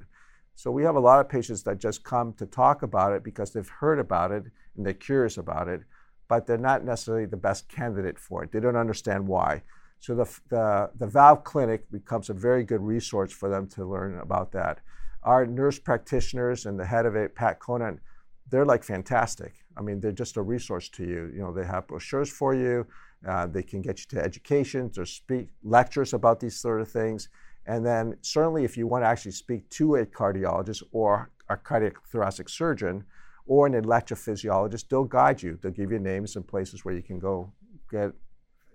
So 0.59 0.71
we 0.71 0.83
have 0.83 0.97
a 0.97 0.99
lot 0.99 1.21
of 1.21 1.29
patients 1.29 1.63
that 1.63 1.79
just 1.79 2.03
come 2.03 2.33
to 2.33 2.45
talk 2.45 2.83
about 2.83 3.13
it 3.13 3.23
because 3.23 3.53
they've 3.53 3.75
heard 3.79 3.97
about 3.97 4.33
it 4.33 4.43
and 4.75 4.85
they're 4.85 4.93
curious 4.93 5.37
about 5.37 5.69
it, 5.69 5.83
but 6.27 6.45
they're 6.45 6.57
not 6.57 6.83
necessarily 6.83 7.25
the 7.25 7.37
best 7.37 7.69
candidate 7.69 8.19
for 8.19 8.43
it. 8.43 8.51
They 8.51 8.59
don't 8.59 8.75
understand 8.75 9.25
why. 9.25 9.63
So 10.01 10.15
the, 10.15 10.25
the, 10.49 10.89
the 10.97 11.07
valve 11.07 11.45
clinic 11.45 11.89
becomes 11.89 12.29
a 12.29 12.33
very 12.33 12.65
good 12.65 12.81
resource 12.81 13.31
for 13.31 13.47
them 13.47 13.67
to 13.67 13.85
learn 13.85 14.19
about 14.19 14.51
that. 14.51 14.81
Our 15.23 15.45
nurse 15.45 15.79
practitioners 15.79 16.65
and 16.65 16.77
the 16.77 16.85
head 16.85 17.05
of 17.05 17.15
it, 17.15 17.35
Pat 17.35 17.61
Conant, 17.61 18.01
they're 18.49 18.65
like 18.65 18.83
fantastic. 18.83 19.53
I 19.77 19.81
mean, 19.81 20.01
they're 20.01 20.11
just 20.11 20.35
a 20.35 20.41
resource 20.41 20.89
to 20.89 21.05
you. 21.05 21.31
You 21.33 21.39
know, 21.39 21.53
they 21.53 21.65
have 21.65 21.87
brochures 21.87 22.29
for 22.29 22.53
you. 22.53 22.85
Uh, 23.25 23.47
they 23.47 23.63
can 23.63 23.81
get 23.81 23.99
you 23.99 24.05
to 24.09 24.21
education, 24.21 24.89
to 24.89 25.05
speak 25.05 25.51
lectures 25.63 26.13
about 26.13 26.41
these 26.41 26.57
sort 26.57 26.81
of 26.81 26.91
things. 26.91 27.29
And 27.69 27.85
then 27.85 28.17
certainly 28.21 28.63
if 28.63 28.75
you 28.77 28.87
want 28.87 29.03
to 29.03 29.07
actually 29.07 29.33
speak 29.33 29.69
to 29.77 29.97
a 29.97 30.05
cardiologist 30.05 30.81
or 30.91 31.29
a 31.49 31.55
cardiac 31.55 32.03
thoracic 32.11 32.49
surgeon 32.49 33.03
or 33.45 33.67
an 33.67 33.73
electrophysiologist, 33.73 34.89
they'll 34.89 35.03
guide 35.03 35.43
you. 35.43 35.59
They'll 35.61 35.71
give 35.71 35.91
you 35.91 35.99
names 35.99 36.35
and 36.35 36.47
places 36.47 36.83
where 36.83 36.95
you 36.95 37.03
can 37.03 37.19
go 37.19 37.53
get 37.91 38.11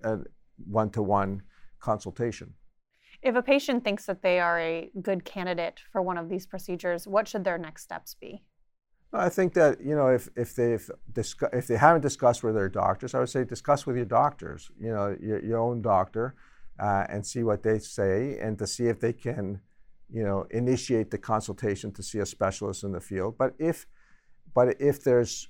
a 0.04 0.18
one-to-one 0.70 1.42
consultation. 1.80 2.54
If 3.20 3.34
a 3.34 3.42
patient 3.42 3.82
thinks 3.82 4.06
that 4.06 4.22
they 4.22 4.38
are 4.38 4.60
a 4.60 4.92
good 5.02 5.24
candidate 5.24 5.80
for 5.90 6.00
one 6.00 6.16
of 6.16 6.28
these 6.28 6.46
procedures, 6.46 7.08
what 7.08 7.26
should 7.26 7.42
their 7.42 7.58
next 7.58 7.82
steps 7.82 8.14
be? 8.14 8.44
I 9.12 9.28
think 9.28 9.54
that 9.54 9.80
you 9.80 9.94
know 9.96 10.08
if 10.08 10.28
if 10.36 10.54
they've 10.56 10.90
discuss, 11.12 11.50
if 11.52 11.66
they 11.68 11.76
haven't 11.76 12.02
discussed 12.02 12.42
with 12.42 12.54
their 12.54 12.68
doctors, 12.68 13.14
I 13.14 13.20
would 13.20 13.28
say 13.28 13.44
discuss 13.44 13.86
with 13.86 13.96
your 13.96 14.04
doctors. 14.04 14.70
You 14.78 14.90
know 14.90 15.16
your, 15.20 15.38
your 15.44 15.58
own 15.58 15.82
doctor, 15.82 16.34
uh, 16.78 17.04
and 17.08 17.26
see 17.26 17.42
what 17.42 17.62
they 17.62 17.78
say 17.78 18.38
and 18.38 18.58
to 18.58 18.66
see 18.66 18.86
if 18.86 19.00
they 19.00 19.12
can, 19.12 19.60
you 20.10 20.22
know, 20.22 20.46
initiate 20.50 21.10
the 21.10 21.18
consultation 21.18 21.92
to 21.92 22.02
see 22.02 22.18
a 22.18 22.26
specialist 22.26 22.84
in 22.84 22.92
the 22.92 23.00
field. 23.00 23.36
But 23.38 23.54
if, 23.58 23.86
but 24.54 24.80
if 24.80 25.02
there's 25.02 25.48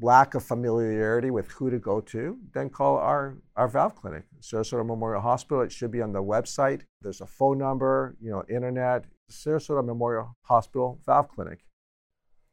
lack 0.00 0.34
of 0.34 0.44
familiarity 0.44 1.30
with 1.30 1.50
who 1.52 1.70
to 1.70 1.78
go 1.78 2.00
to, 2.00 2.38
then 2.52 2.68
call 2.68 2.96
our, 2.98 3.38
our 3.56 3.68
valve 3.68 3.94
clinic, 3.94 4.24
Sarasota 4.40 4.86
Memorial 4.86 5.20
Hospital. 5.20 5.62
It 5.62 5.72
should 5.72 5.90
be 5.90 6.02
on 6.02 6.12
the 6.12 6.22
website. 6.22 6.82
There's 7.02 7.20
a 7.20 7.26
phone 7.26 7.58
number, 7.58 8.16
you 8.20 8.30
know, 8.30 8.44
internet, 8.48 9.06
Sarasota 9.30 9.84
Memorial 9.84 10.36
Hospital 10.42 11.00
Valve 11.04 11.28
Clinic. 11.28 11.64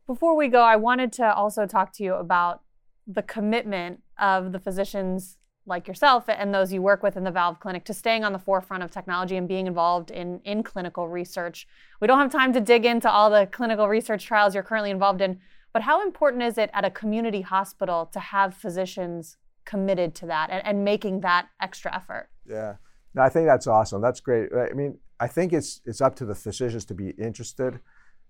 Before 0.08 0.36
we 0.36 0.48
go, 0.48 0.62
I 0.62 0.76
wanted 0.76 1.12
to 1.14 1.34
also 1.34 1.66
talk 1.66 1.92
to 1.94 2.04
you 2.04 2.16
about 2.16 2.62
the 3.08 3.24
commitment 3.24 4.02
of 4.20 4.52
the 4.52 4.60
physicians 4.60 5.38
like 5.66 5.88
yourself 5.88 6.26
and 6.28 6.54
those 6.54 6.72
you 6.72 6.82
work 6.82 7.02
with 7.02 7.18
in 7.18 7.24
the 7.24 7.32
valve 7.32 7.60
clinic 7.60 7.84
to 7.86 7.94
staying 7.94 8.24
on 8.24 8.34
the 8.34 8.40
forefront 8.40 8.84
of 8.84 8.92
technology 8.92 9.36
and 9.36 9.48
being 9.48 9.68
involved 9.68 10.12
in, 10.12 10.40
in 10.44 10.62
clinical 10.64 11.08
research. 11.08 11.68
We 12.00 12.08
don't 12.08 12.20
have 12.20 12.32
time 12.32 12.54
to 12.54 12.62
dig 12.62 12.86
into 12.86 13.10
all 13.10 13.30
the 13.30 13.48
clinical 13.52 13.88
research 13.88 14.26
trials 14.26 14.54
you're 14.54 14.64
currently 14.64 14.92
involved 14.92 15.22
in, 15.22 15.40
but 15.74 15.82
how 15.82 16.04
important 16.04 16.44
is 16.44 16.58
it 16.58 16.70
at 16.74 16.86
a 16.86 16.92
community 16.92 17.42
hospital 17.42 18.06
to 18.14 18.20
have 18.20 18.54
physicians 18.54 19.38
committed 19.66 20.14
to 20.16 20.26
that 20.28 20.50
and, 20.52 20.66
and 20.66 20.86
making 20.86 21.22
that 21.22 21.48
extra 21.60 21.94
effort? 21.94 22.30
Yeah, 22.48 22.76
no, 23.14 23.24
I 23.24 23.30
think 23.30 23.48
that's 23.48 23.68
awesome. 23.68 24.02
That's 24.02 24.20
great. 24.20 24.50
I 24.54 24.74
mean, 24.74 25.00
I 25.20 25.28
think 25.28 25.54
it's 25.54 25.82
it's 25.86 26.02
up 26.02 26.16
to 26.18 26.26
the 26.26 26.36
physicians 26.36 26.86
to 26.86 26.94
be 26.94 27.10
interested. 27.12 27.80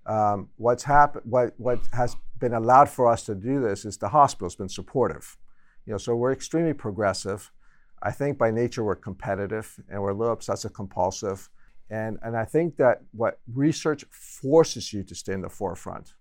Um, 0.06 0.50
what's 0.58 0.84
happened, 0.84 1.26
what 1.26 1.54
what 1.58 1.80
has 1.94 2.16
been 2.40 2.54
allowed 2.54 2.90
for 2.90 3.08
us 3.08 3.24
to 3.26 3.36
do 3.36 3.60
this 3.60 3.86
is 3.86 3.98
the 3.98 4.10
hospital's 4.10 4.56
been 4.56 4.70
supportive. 4.70 5.38
You 5.86 5.94
know, 5.94 5.98
so 5.98 6.16
we're 6.16 6.32
extremely 6.34 6.74
progressive. 6.74 7.52
I 8.02 8.12
think 8.12 8.38
by 8.38 8.52
nature 8.52 8.84
we're 8.84 8.96
competitive 8.96 9.80
and 9.90 10.02
we're 10.02 10.10
a 10.10 10.16
little 10.16 10.34
obsessive 10.34 10.74
compulsive. 10.74 11.50
And, 11.90 12.18
and 12.24 12.36
I 12.36 12.46
think 12.46 12.78
that 12.78 13.02
what 13.12 13.40
research 13.54 14.04
forces 14.12 14.92
you 14.92 15.04
to 15.04 15.16
stay 15.16 15.34
in 15.34 15.42
the 15.42 15.50
forefront. 15.50 16.16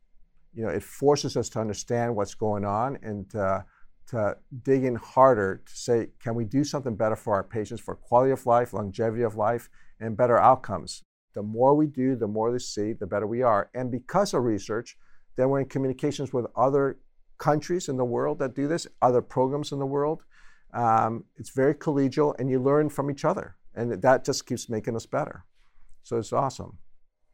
You 0.53 0.65
know, 0.65 0.69
it 0.69 0.83
forces 0.83 1.37
us 1.37 1.49
to 1.51 1.61
understand 1.61 2.15
what's 2.15 2.35
going 2.35 2.65
on 2.65 2.99
and 3.03 3.29
to, 3.31 3.65
to 4.09 4.37
dig 4.63 4.85
in 4.85 4.95
harder 4.95 5.63
to 5.67 5.77
say, 5.77 6.09
can 6.23 6.35
we 6.35 6.45
do 6.45 6.63
something 6.63 6.95
better 6.95 7.17
for 7.17 7.35
our 7.35 7.43
patients 7.43 7.81
for 7.81 7.97
quality 7.97 8.33
of 8.33 8.47
life, 8.47 8.73
longevity 8.73 9.23
of 9.23 9.37
life, 9.37 9.69
and 9.99 10.17
better 10.17 10.39
outcomes? 10.39 11.03
The 11.35 11.43
more 11.43 11.75
we 11.75 11.87
do, 11.87 12.15
the 12.15 12.29
more 12.29 12.53
they 12.53 12.59
see, 12.59 12.93
the 12.93 13.07
better 13.07 13.27
we 13.27 13.43
are. 13.43 13.71
And 13.75 13.91
because 13.91 14.35
of 14.35 14.45
research, 14.45 14.97
then 15.37 15.49
we're 15.49 15.61
in 15.61 15.67
communications 15.67 16.33
with 16.33 16.47
other 16.55 16.99
countries 17.51 17.89
in 17.91 17.97
the 17.97 18.05
world 18.17 18.39
that 18.39 18.55
do 18.55 18.67
this, 18.67 18.87
other 19.03 19.21
programs 19.21 19.71
in 19.73 19.79
the 19.79 19.91
world. 19.97 20.23
Um, 20.73 21.25
it's 21.37 21.51
very 21.51 21.75
collegial, 21.75 22.35
and 22.39 22.49
you 22.51 22.59
learn 22.71 22.89
from 22.89 23.11
each 23.11 23.25
other, 23.25 23.57
and 23.75 23.93
that 24.07 24.25
just 24.25 24.47
keeps 24.47 24.69
making 24.69 24.97
us 24.97 25.07
better. 25.07 25.45
So 26.03 26.17
it's 26.17 26.33
awesome. 26.33 26.79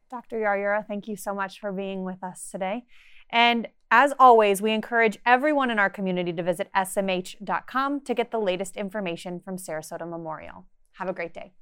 Dr. 0.09 0.37
Yaryura, 0.37 0.85
thank 0.85 1.07
you 1.07 1.15
so 1.15 1.33
much 1.33 1.59
for 1.61 1.71
being 1.71 2.03
with 2.03 2.21
us 2.23 2.49
today. 2.51 2.83
And 3.29 3.69
as 3.89 4.13
always, 4.19 4.61
we 4.61 4.71
encourage 4.73 5.17
everyone 5.25 5.71
in 5.71 5.79
our 5.79 5.89
community 5.89 6.33
to 6.33 6.43
visit 6.43 6.69
smh.com 6.75 8.01
to 8.01 8.13
get 8.13 8.31
the 8.31 8.39
latest 8.39 8.75
information 8.75 9.39
from 9.39 9.55
Sarasota 9.55 10.07
Memorial. 10.09 10.65
Have 10.93 11.07
a 11.07 11.13
great 11.13 11.33
day. 11.33 11.53